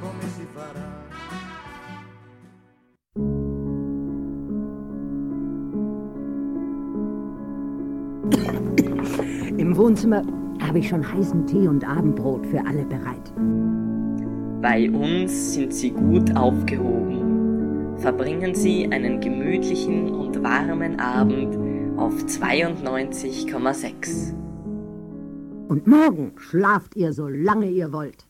[0.00, 0.88] come si farà.
[9.56, 10.24] Im Wohnzimmer
[10.60, 13.32] habe ich schon heißen Tee und Abendbrot für alle bereit.
[14.62, 17.94] Bei uns sind Sie gut aufgehoben.
[17.98, 21.63] Verbringen Sie einen gemütlichen und warmen Abend
[21.96, 24.34] auf 92,6.
[25.68, 28.26] Und morgen schlaft ihr so lange ihr wollt.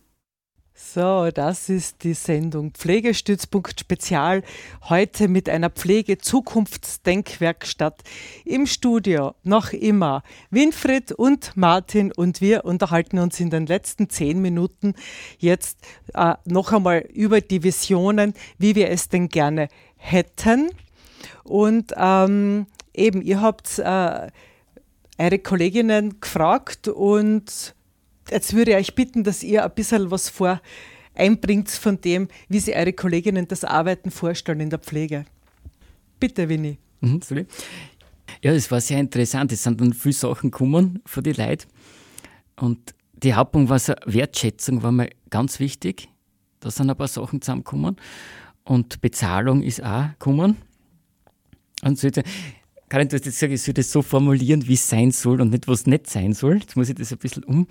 [0.74, 4.42] So, das ist die Sendung Pflegestützpunkt Spezial.
[4.88, 8.02] Heute mit einer Pflege-Zukunftsdenkwerkstatt
[8.44, 9.36] im Studio.
[9.44, 14.94] Noch immer Winfried und Martin und wir unterhalten uns in den letzten zehn Minuten
[15.38, 15.78] jetzt
[16.12, 20.70] äh, noch einmal über die Visionen, wie wir es denn gerne hätten.
[21.44, 24.28] Und ähm, eben, ihr habt äh,
[25.18, 27.74] eure Kolleginnen gefragt und
[28.30, 30.60] jetzt würde ich euch bitten, dass ihr ein bisschen was vor
[31.14, 35.24] einbringt von dem, wie sie eure Kolleginnen das Arbeiten vorstellen in der Pflege.
[36.18, 36.78] Bitte, Winnie.
[37.00, 37.46] Mhm, sorry.
[38.42, 39.52] Ja, das war sehr interessant.
[39.52, 41.66] Es sind dann viele Sachen gekommen von den Leuten.
[42.56, 46.08] Und die Hauptpunkt war so Wertschätzung, war mir ganz wichtig.
[46.60, 47.96] Da sind ein paar Sachen zusammengekommen.
[48.64, 50.56] Und Bezahlung ist auch gekommen.
[51.82, 52.08] Und so,
[52.94, 55.50] Karin, du hast jetzt gesagt, ich soll das so formulieren, wie es sein soll und
[55.50, 56.58] nicht, was nicht sein soll.
[56.58, 57.66] Jetzt muss ich das ein bisschen um.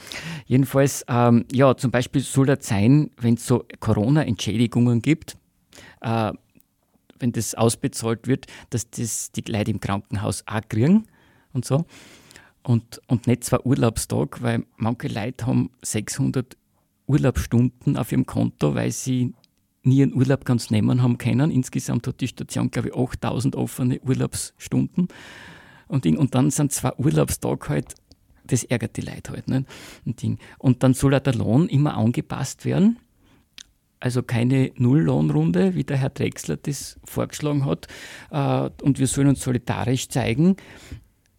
[0.48, 5.38] Jedenfalls, ähm, ja, zum Beispiel soll das sein, wenn es so Corona-Entschädigungen gibt,
[6.02, 6.34] äh,
[7.20, 11.06] wenn das ausbezahlt wird, dass das die Leute im Krankenhaus auch kriegen
[11.54, 11.86] und so.
[12.62, 16.58] Und, und nicht zwei Urlaubstage, weil manche Leute haben 600
[17.08, 19.34] Urlaubsstunden auf ihrem Konto, weil sie
[19.84, 21.52] nie einen Urlaub ganz nehmen haben können.
[21.52, 25.08] Insgesamt hat die Station, glaube ich, 8000 offene Urlaubsstunden.
[25.88, 27.96] Und, und dann sind zwei Urlaubstage halt,
[28.46, 29.48] das ärgert die Leute halt.
[29.48, 29.66] Nicht?
[30.06, 30.38] Und, Ding.
[30.58, 33.00] und dann soll auch der Lohn immer angepasst werden.
[34.00, 37.88] Also keine Nulllohnrunde, wie der Herr Drechsler das vorgeschlagen hat.
[38.32, 40.58] Äh, Und wir sollen uns solidarisch zeigen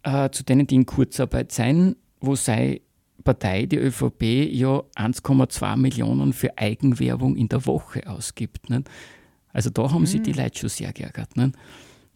[0.01, 2.81] äh, zu denen, die in Kurzarbeit sein, wo sei
[3.25, 4.23] Partei, die ÖVP,
[4.53, 8.69] ja 1,2 Millionen für Eigenwerbung in der Woche ausgibt.
[8.69, 8.89] Nicht?
[9.51, 11.35] Also da haben sich die Leute schon sehr geärgert.
[11.35, 11.55] Nicht?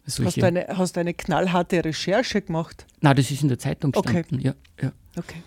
[0.06, 2.86] Hast du, eine, hast du eine knallharte Recherche gemacht?
[3.00, 4.22] Nein, das ist in der Zeitung Okay.
[4.22, 4.40] gestanden.
[4.40, 4.92] Ja, ja.
[5.16, 5.42] Okay.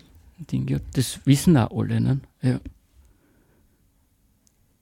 [0.50, 0.78] Ding, ja.
[0.94, 2.00] Das wissen auch alle.
[2.00, 2.20] Ne?
[2.42, 2.60] Ja.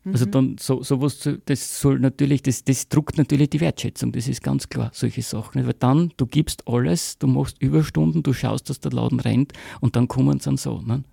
[0.05, 4.43] Also dann so, sowas, das soll natürlich, das, das druckt natürlich die Wertschätzung, das ist
[4.43, 5.65] ganz klar, solche Sachen.
[5.65, 9.95] Weil dann, du gibst alles, du machst Überstunden, du schaust, dass der Laden rennt und
[9.95, 10.81] dann kommen sie dann so.
[10.81, 11.05] Ne?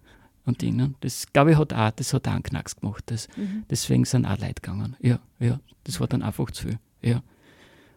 [0.45, 0.93] Und die, ne?
[1.01, 3.03] Das glaube ich hat auch, das hat auch einen Knacks gemacht.
[3.07, 3.27] Das,
[3.69, 4.95] Deswegen sind auch Leute gegangen.
[4.99, 5.59] Ja, ja.
[5.83, 6.79] Das war dann einfach zu viel.
[7.03, 7.21] Ja.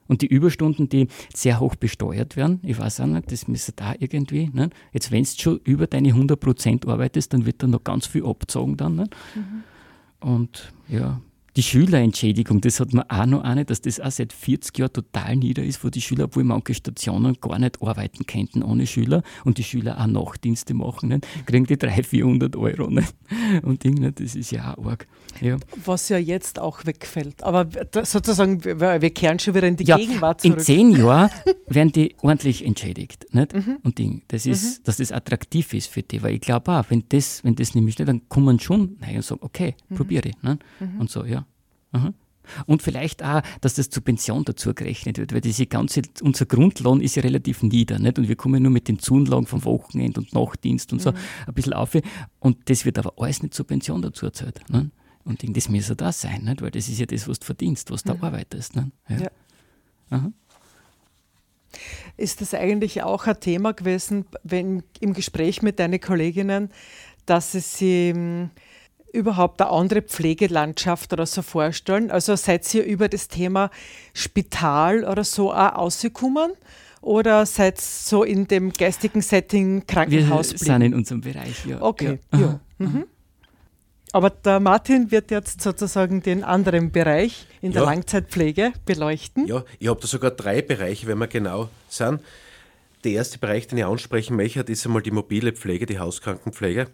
[0.08, 3.94] Und die Überstunden, die sehr hoch besteuert werden, ich weiß auch nicht, das müsste da
[3.98, 4.50] irgendwie.
[4.52, 4.68] Ne?
[4.92, 8.76] Jetzt, wenn du schon über deine 100% arbeitest, dann wird da noch ganz viel abgezogen
[8.76, 8.96] dann.
[8.96, 9.08] Ne?
[10.22, 11.20] Und ja,
[11.56, 15.36] die Schülerentschädigung, das hat man auch noch eine, dass das auch seit 40 Jahren total
[15.36, 19.58] nieder ist, wo die Schüler, obwohl manche Stationen gar nicht arbeiten könnten ohne Schüler und
[19.58, 21.26] die Schüler auch Nachtdienste machen, nicht?
[21.46, 22.88] kriegen die 300, 400 Euro.
[22.88, 23.14] Nicht?
[23.62, 24.20] Und Ding, nicht?
[24.20, 25.06] das ist ja auch arg.
[25.40, 25.56] Ja.
[25.84, 27.42] Was ja jetzt auch wegfällt.
[27.42, 27.68] Aber
[28.02, 30.58] sozusagen, wir kehren schon wieder in die ja, Gegenwart zurück.
[30.58, 31.30] In zehn Jahren
[31.66, 33.26] werden die ordentlich entschädigt.
[33.32, 33.54] Nicht?
[33.54, 33.78] Mhm.
[33.82, 34.84] Und Ding, das ist, mhm.
[34.84, 37.98] dass das attraktiv ist für die, weil ich glaube auch, wenn das, wenn das nämlich
[37.98, 39.94] nicht, dann man schon nein, und sagen, okay, mhm.
[39.96, 40.30] probiere.
[40.42, 40.58] Ne?
[40.98, 41.41] Und so, ja.
[41.92, 42.12] Aha.
[42.66, 47.00] Und vielleicht auch, dass das zur Pension dazu gerechnet wird, weil diese ganze, unser Grundlohn
[47.00, 48.18] ist ja relativ nieder, nicht?
[48.18, 51.16] Und wir kommen nur mit den Zunlagen vom Wochenend und Nachtdienst und so mhm.
[51.46, 51.96] ein bisschen auf.
[52.40, 54.60] Und das wird aber alles nicht zur Pension dazu erzählt.
[54.68, 54.90] Ne?
[55.24, 56.62] Und das müsste das sein, nicht?
[56.62, 58.24] weil das ist ja das, was du verdienst, was du mhm.
[58.24, 58.74] arbeitest.
[58.74, 58.90] Ne?
[59.08, 59.30] Ja.
[60.10, 60.32] ja.
[62.16, 66.68] Ist das eigentlich auch ein Thema gewesen, wenn im Gespräch mit deinen Kolleginnen,
[67.24, 68.50] dass es sie hm,
[69.12, 72.10] überhaupt eine andere Pflegelandschaft oder so vorstellen?
[72.10, 73.70] Also seid ihr über das Thema
[74.14, 76.52] Spital oder so auch ausgekommen?
[77.00, 80.52] Oder seid ihr so in dem geistigen Setting Krankenhaus?
[80.52, 81.82] Wir sind in unserem Bereich, ja.
[81.82, 82.38] Okay, ja.
[82.38, 82.60] ja.
[82.78, 83.04] Mhm.
[84.12, 87.88] Aber der Martin wird jetzt sozusagen den anderen Bereich in der ja.
[87.88, 89.46] Langzeitpflege beleuchten.
[89.46, 92.20] Ja, ich habe da sogar drei Bereiche, wenn wir genau sind.
[93.04, 96.88] Der erste Bereich, den ich ansprechen möchte, ist einmal die mobile Pflege, die Hauskrankenpflege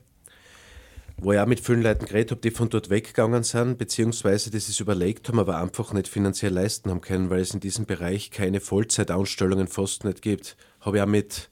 [1.20, 4.58] wo ich auch mit vielen Leuten geredet habe, die von dort weggegangen sind, beziehungsweise die
[4.58, 8.30] es überlegt haben, aber einfach nicht finanziell leisten haben können, weil es in diesem Bereich
[8.30, 10.56] keine Vollzeitanstellungen fast nicht gibt.
[10.80, 11.50] Habe ich auch mit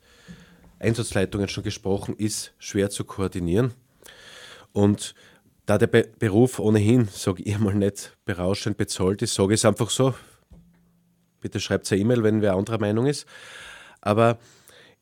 [0.79, 3.73] Einsatzleitungen schon gesprochen, ist schwer zu koordinieren.
[4.73, 5.15] Und
[5.65, 9.65] da der Be Beruf ohnehin, sage ich mal, nicht berauschend bezahlt ist, sage ich es
[9.65, 10.15] einfach so.
[11.41, 13.27] Bitte schreibt eine E-Mail, wenn wer anderer Meinung ist.
[14.01, 14.39] Aber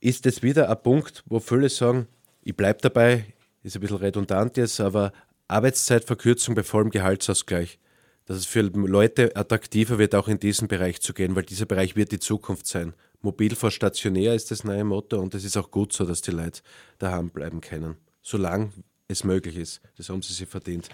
[0.01, 2.07] ist es wieder ein Punkt, wo viele sagen,
[2.43, 3.27] ich bleibe dabei,
[3.65, 5.13] ist ein bisschen redundant jetzt, aber
[5.49, 7.79] Arbeitszeitverkürzung bei vollem Gehaltsausgleich.
[8.27, 11.95] Dass es für Leute attraktiver wird, auch in diesen Bereich zu gehen, weil dieser Bereich
[11.97, 12.95] wird die Zukunft sein.
[13.21, 16.31] Mobil vor stationär ist das neue Motto und es ist auch gut so, dass die
[16.31, 16.61] Leute
[16.99, 17.97] daheim bleiben können.
[18.23, 18.73] Solange
[19.09, 19.81] es möglich ist.
[19.97, 20.89] Das haben sie sich verdient.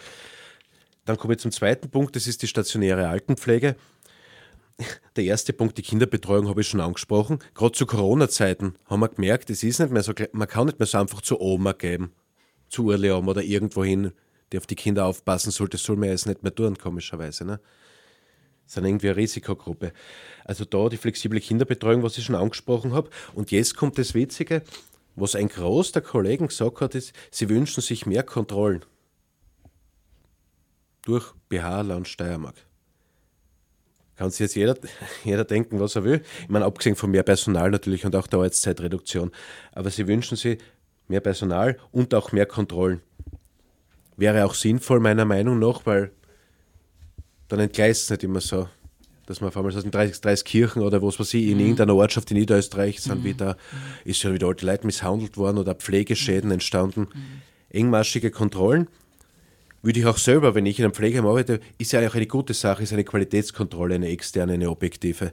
[1.05, 3.77] Dann komme ich zum zweiten Punkt, das ist die stationäre Altenpflege.
[5.17, 7.39] Der erste Punkt, die Kinderbetreuung, habe ich schon angesprochen.
[7.55, 10.87] Gerade zu Corona-Zeiten haben wir gemerkt, es ist nicht mehr so, man kann nicht mehr
[10.87, 12.13] so einfach zu Oma geben
[12.71, 14.13] zu Urlaub oder irgendwo hin,
[14.53, 17.45] die auf die Kinder aufpassen sollte, soll man jetzt nicht mehr tun, komischerweise.
[17.45, 17.61] Ne?
[18.65, 19.93] Das sind irgendwie eine Risikogruppe.
[20.45, 23.11] Also da die flexible Kinderbetreuung, was ich schon angesprochen habe.
[23.35, 24.63] Und jetzt kommt das Witzige,
[25.17, 28.85] was ein Groß der Kollegen gesagt hat, ist, sie wünschen sich mehr Kontrollen
[31.03, 32.55] durch BH Land Steiermark.
[34.17, 34.77] Kann sich jetzt jeder,
[35.25, 36.23] jeder denken, was er will.
[36.43, 39.33] Ich meine, abgesehen von mehr Personal natürlich und auch der Arbeitszeitreduktion.
[39.73, 40.59] Aber sie wünschen sich
[41.11, 43.01] mehr Personal und auch mehr Kontrollen.
[44.17, 46.11] Wäre auch sinnvoll, meiner Meinung nach, weil
[47.49, 48.69] dann entgleist es nicht immer so,
[49.27, 51.61] dass man auf einmal so in 30, 30 Kirchen oder was weiß ich, in mhm.
[51.61, 53.25] irgendeiner Ortschaft in Niederösterreich sind mhm.
[53.25, 53.57] wieder,
[54.05, 57.09] ist schon wieder alte Leute misshandelt worden oder Pflegeschäden entstanden.
[57.13, 57.43] Mhm.
[57.71, 58.89] Engmaschige Kontrollen
[59.83, 62.55] würde ich auch selber, wenn ich in einem Pflegeheim arbeite, ist ja auch eine gute
[62.55, 65.33] Sache, ist eine Qualitätskontrolle, eine externe, eine objektive.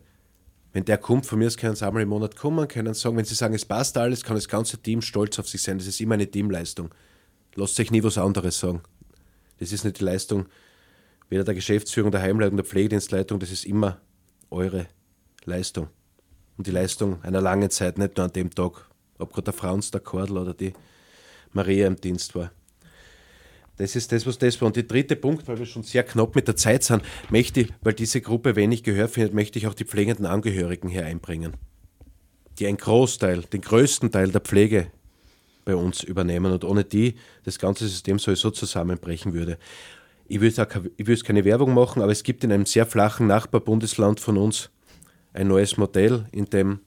[0.74, 3.26] Wenn der kommt, von mir aus können sie einmal im Monat kommen, können sagen, wenn
[3.26, 5.78] sie sagen, es passt alles, kann das ganze Team stolz auf sich sein.
[5.78, 6.94] Das ist immer eine Teamleistung.
[7.56, 8.82] Lasst sich nie was anderes sagen.
[9.60, 10.46] Das ist nicht die Leistung
[11.30, 14.00] weder der Geschäftsführung, der Heimleitung, der Pflegedienstleitung, das ist immer
[14.50, 14.88] eure
[15.46, 15.88] Leistung.
[16.58, 19.92] Und die Leistung einer langen Zeit, nicht nur an dem Tag, ob gerade der Franz,
[19.92, 20.74] der Kordel oder die
[21.52, 22.52] Maria im Dienst war.
[23.78, 24.68] Das ist das, was das war.
[24.68, 27.74] Und der dritte Punkt, weil wir schon sehr knapp mit der Zeit sind, möchte ich,
[27.82, 31.54] weil diese Gruppe wenig Gehör findet, möchte ich auch die pflegenden Angehörigen hier einbringen,
[32.60, 34.88] die einen Großteil, den größten Teil der Pflege
[35.64, 39.58] bei uns übernehmen und ohne die das ganze System sowieso zusammenbrechen würde.
[40.28, 40.54] Ich will,
[40.98, 44.72] ich will keine Werbung machen, aber es gibt in einem sehr flachen Nachbarbundesland von uns
[45.34, 46.80] ein neues Modell, in dem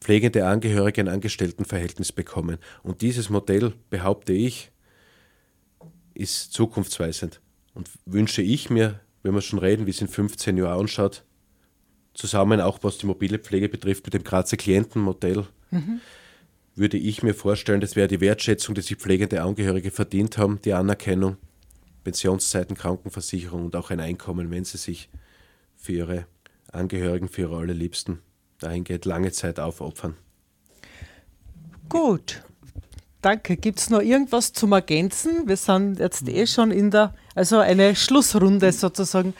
[0.00, 2.58] pflegende Angehörige ein Angestelltenverhältnis bekommen.
[2.82, 4.72] Und dieses Modell, behaupte ich,
[6.14, 7.40] ist zukunftsweisend.
[7.74, 11.24] Und wünsche ich mir, wenn wir schon reden, wie es in 15 Jahren anschaut,
[12.14, 16.00] zusammen auch was die mobile Pflege betrifft mit dem Grazer Klientenmodell, mhm.
[16.74, 20.72] würde ich mir vorstellen, das wäre die Wertschätzung, die sich pflegende Angehörige verdient haben, die
[20.72, 21.36] Anerkennung,
[22.04, 25.08] Pensionszeiten, Krankenversicherung und auch ein Einkommen, wenn sie sich
[25.76, 26.26] für ihre
[26.72, 28.20] Angehörigen, für ihre allerliebsten
[28.58, 30.16] dahingehend lange Zeit aufopfern.
[31.88, 32.42] Gut,
[33.22, 33.56] Danke.
[33.58, 35.46] Gibt es noch irgendwas zum Ergänzen?
[35.46, 39.34] Wir sind jetzt eh schon in der, also eine Schlussrunde sozusagen.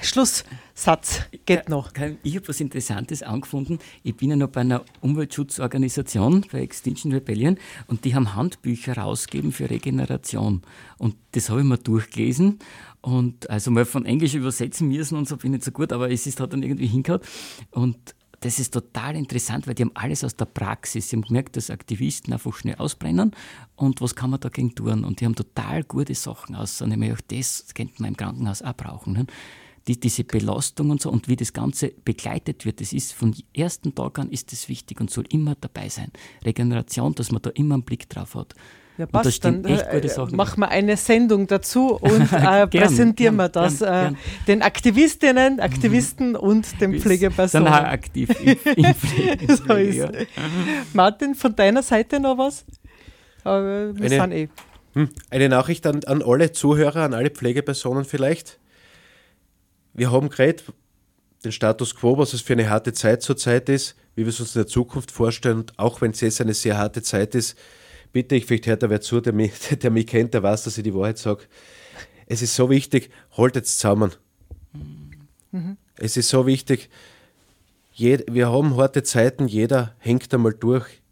[0.00, 1.90] Schluss, Satz geht noch.
[2.22, 3.78] Ich habe was Interessantes angefunden.
[4.02, 7.56] Ich bin ja noch bei einer Umweltschutzorganisation, bei Extinction Rebellion,
[7.86, 10.62] und die haben Handbücher rausgegeben für Regeneration.
[10.98, 12.58] Und das habe ich mir durchgelesen
[13.00, 16.10] und also mal von Englisch übersetzen müssen und so bin ich nicht so gut, aber
[16.10, 17.22] es ist halt dann irgendwie hingehauen.
[17.70, 17.96] Und
[18.40, 21.08] das ist total interessant, weil die haben alles aus der Praxis.
[21.08, 23.32] Sie haben gemerkt, dass Aktivisten einfach schnell ausbrennen
[23.76, 25.04] und was kann man dagegen tun.
[25.04, 26.80] Und die haben total gute Sachen aus.
[26.82, 29.14] Und ich meine, auch das könnte man im Krankenhaus auch brauchen.
[29.14, 29.26] Ne?
[29.88, 33.94] Die, diese Belastung und so und wie das Ganze begleitet wird, das ist von ersten
[33.94, 36.10] Tag an ist das wichtig und soll immer dabei sein.
[36.44, 38.54] Regeneration, dass man da immer einen Blick drauf hat.
[38.98, 39.44] Ja, passt.
[39.44, 44.18] Dann äh, machen wir eine Sendung dazu und äh, präsentieren wir das gern, äh, gern.
[44.48, 46.36] den Aktivistinnen, Aktivisten mhm.
[46.36, 47.66] und den Pflegepersonen.
[47.66, 49.56] Dann aktiv im, im Pflege.
[49.56, 50.10] so ist ja.
[50.94, 52.64] Martin, von deiner Seite noch was?
[53.44, 54.48] wir eine, sind eh.
[54.94, 58.58] Hm, eine Nachricht an, an alle Zuhörer, an alle Pflegepersonen vielleicht.
[59.92, 60.62] Wir haben gerade
[61.44, 64.56] den Status quo, was es für eine harte Zeit zurzeit ist, wie wir es uns
[64.56, 65.58] in der Zukunft vorstellen.
[65.58, 67.56] Und auch wenn es jetzt eine sehr harte Zeit ist,
[68.12, 69.52] bitte, ich vielleicht hört da wer zu, der mich,
[69.82, 71.44] der mich kennt, der weiß, dass ich die Wahrheit sage.
[72.26, 74.12] Es ist so wichtig, haltet zusammen.
[75.52, 75.76] Mhm.
[75.96, 76.90] Es ist so wichtig,
[77.96, 81.02] wir haben harte Zeiten, jeder hängt einmal durch.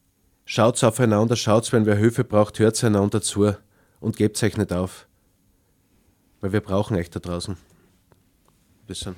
[0.45, 3.55] Schaut aufeinander, schaut, wenn wer Hilfe braucht, hört einander zu
[4.01, 5.07] und gebt euch nicht auf.
[6.41, 7.57] Weil wir brauchen euch da draußen.
[8.87, 9.15] Bisschen.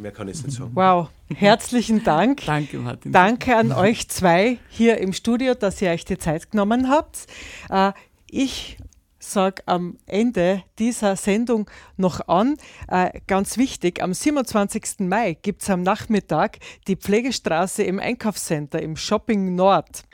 [0.00, 0.70] Mehr kann ich nicht sagen.
[0.74, 2.42] Wow, herzlichen Dank.
[2.46, 3.12] Danke, Martin.
[3.12, 7.26] Danke an euch zwei hier im Studio, dass ihr euch die Zeit genommen habt.
[7.68, 7.92] Äh,
[8.30, 8.78] ich
[9.18, 12.56] sage am Ende dieser Sendung noch an,
[12.88, 15.00] äh, ganz wichtig, am 27.
[15.00, 20.04] Mai gibt es am Nachmittag die Pflegestraße im Einkaufscenter im Shopping Nord.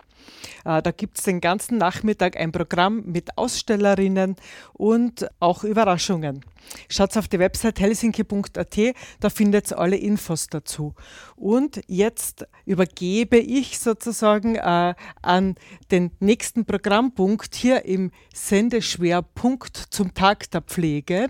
[0.65, 4.37] Äh, da gibt es den ganzen Nachmittag ein Programm mit Ausstellerinnen
[4.73, 6.45] und auch Überraschungen.
[6.89, 8.79] Schaut auf die Website helsinki.at,
[9.21, 10.95] da findet ihr alle Infos dazu.
[11.37, 15.57] Und jetzt übergebe ich sozusagen äh, an
[15.91, 21.29] den nächsten Programmpunkt hier im Sendeschwerpunkt zum Tag der Pflege.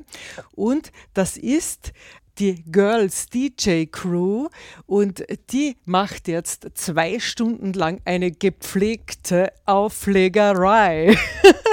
[0.52, 1.92] Und das ist
[2.38, 4.48] die Girls DJ Crew
[4.86, 11.16] und die macht jetzt zwei Stunden lang eine gepflegte Auflegerei.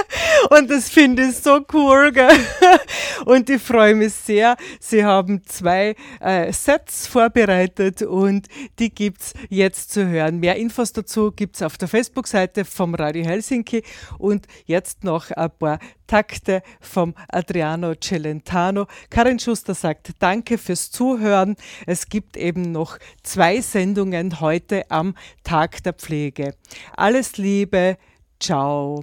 [0.50, 2.12] und das finde ich so cool.
[2.12, 2.30] Gell?
[3.24, 4.56] Und ich freue mich sehr.
[4.80, 10.40] Sie haben zwei äh, Sets vorbereitet und die gibt es jetzt zu hören.
[10.40, 13.82] Mehr Infos dazu gibt es auf der Facebook-Seite vom Radio Helsinki
[14.18, 18.86] und jetzt noch ein paar Takte vom Adriano Celentano.
[19.08, 21.56] Karin Schuster sagt Danke fürs Zuhören.
[21.86, 25.14] Es gibt eben noch zwei Sendungen heute am
[25.44, 26.54] Tag der Pflege.
[26.96, 27.96] Alles Liebe.
[28.40, 29.02] Ciao.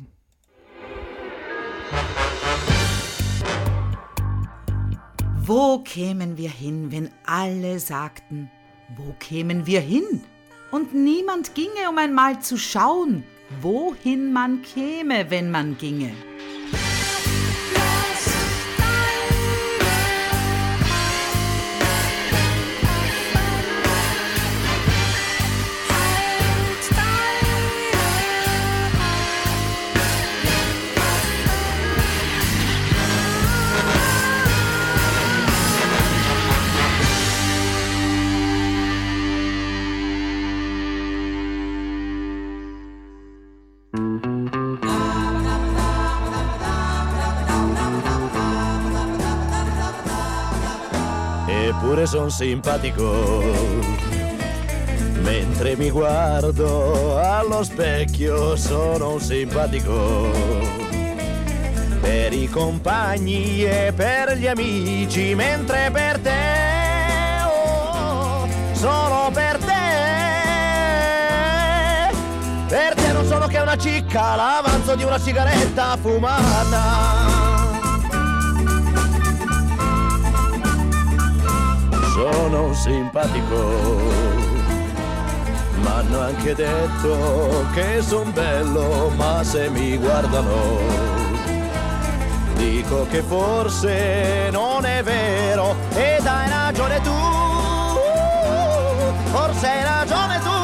[5.49, 8.51] Wo kämen wir hin, wenn alle sagten,
[8.95, 10.21] wo kämen wir hin?
[10.69, 13.23] Und niemand ginge, um einmal zu schauen,
[13.59, 16.11] wohin man käme, wenn man ginge.
[51.99, 53.43] Eppure son simpatico.
[55.21, 60.31] Mentre mi guardo allo specchio sono un simpatico.
[62.01, 69.67] Per i compagni e per gli amici, mentre per te, oh, solo per te.
[72.67, 77.38] Per te non sono che una cicca, l'avanzo di una sigaretta fumata.
[82.19, 83.55] Sono simpatico.
[85.81, 91.07] M'hanno anche detto che son bello, ma se mi guardano
[92.55, 95.77] dico che forse non è vero.
[95.93, 97.15] Ed hai ragione tu,
[99.31, 100.59] forse hai ragione tu,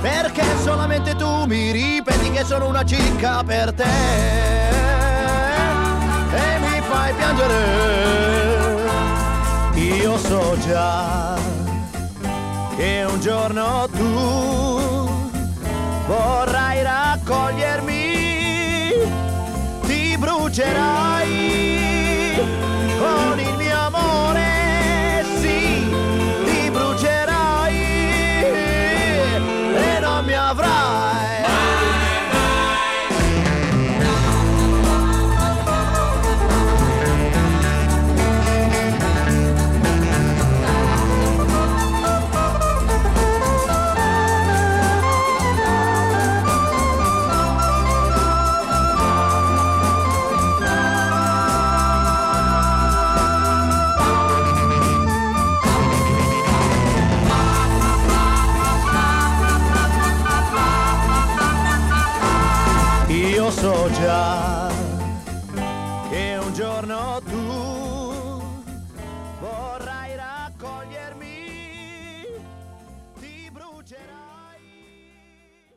[0.00, 3.84] perché solamente tu mi ripeti che sono una cicca per te.
[6.34, 8.33] E mi fai piangere
[10.04, 11.34] io so già
[12.76, 15.08] che un giorno tu
[16.06, 18.12] vorrai raccogliermi,
[19.86, 21.73] ti brucerai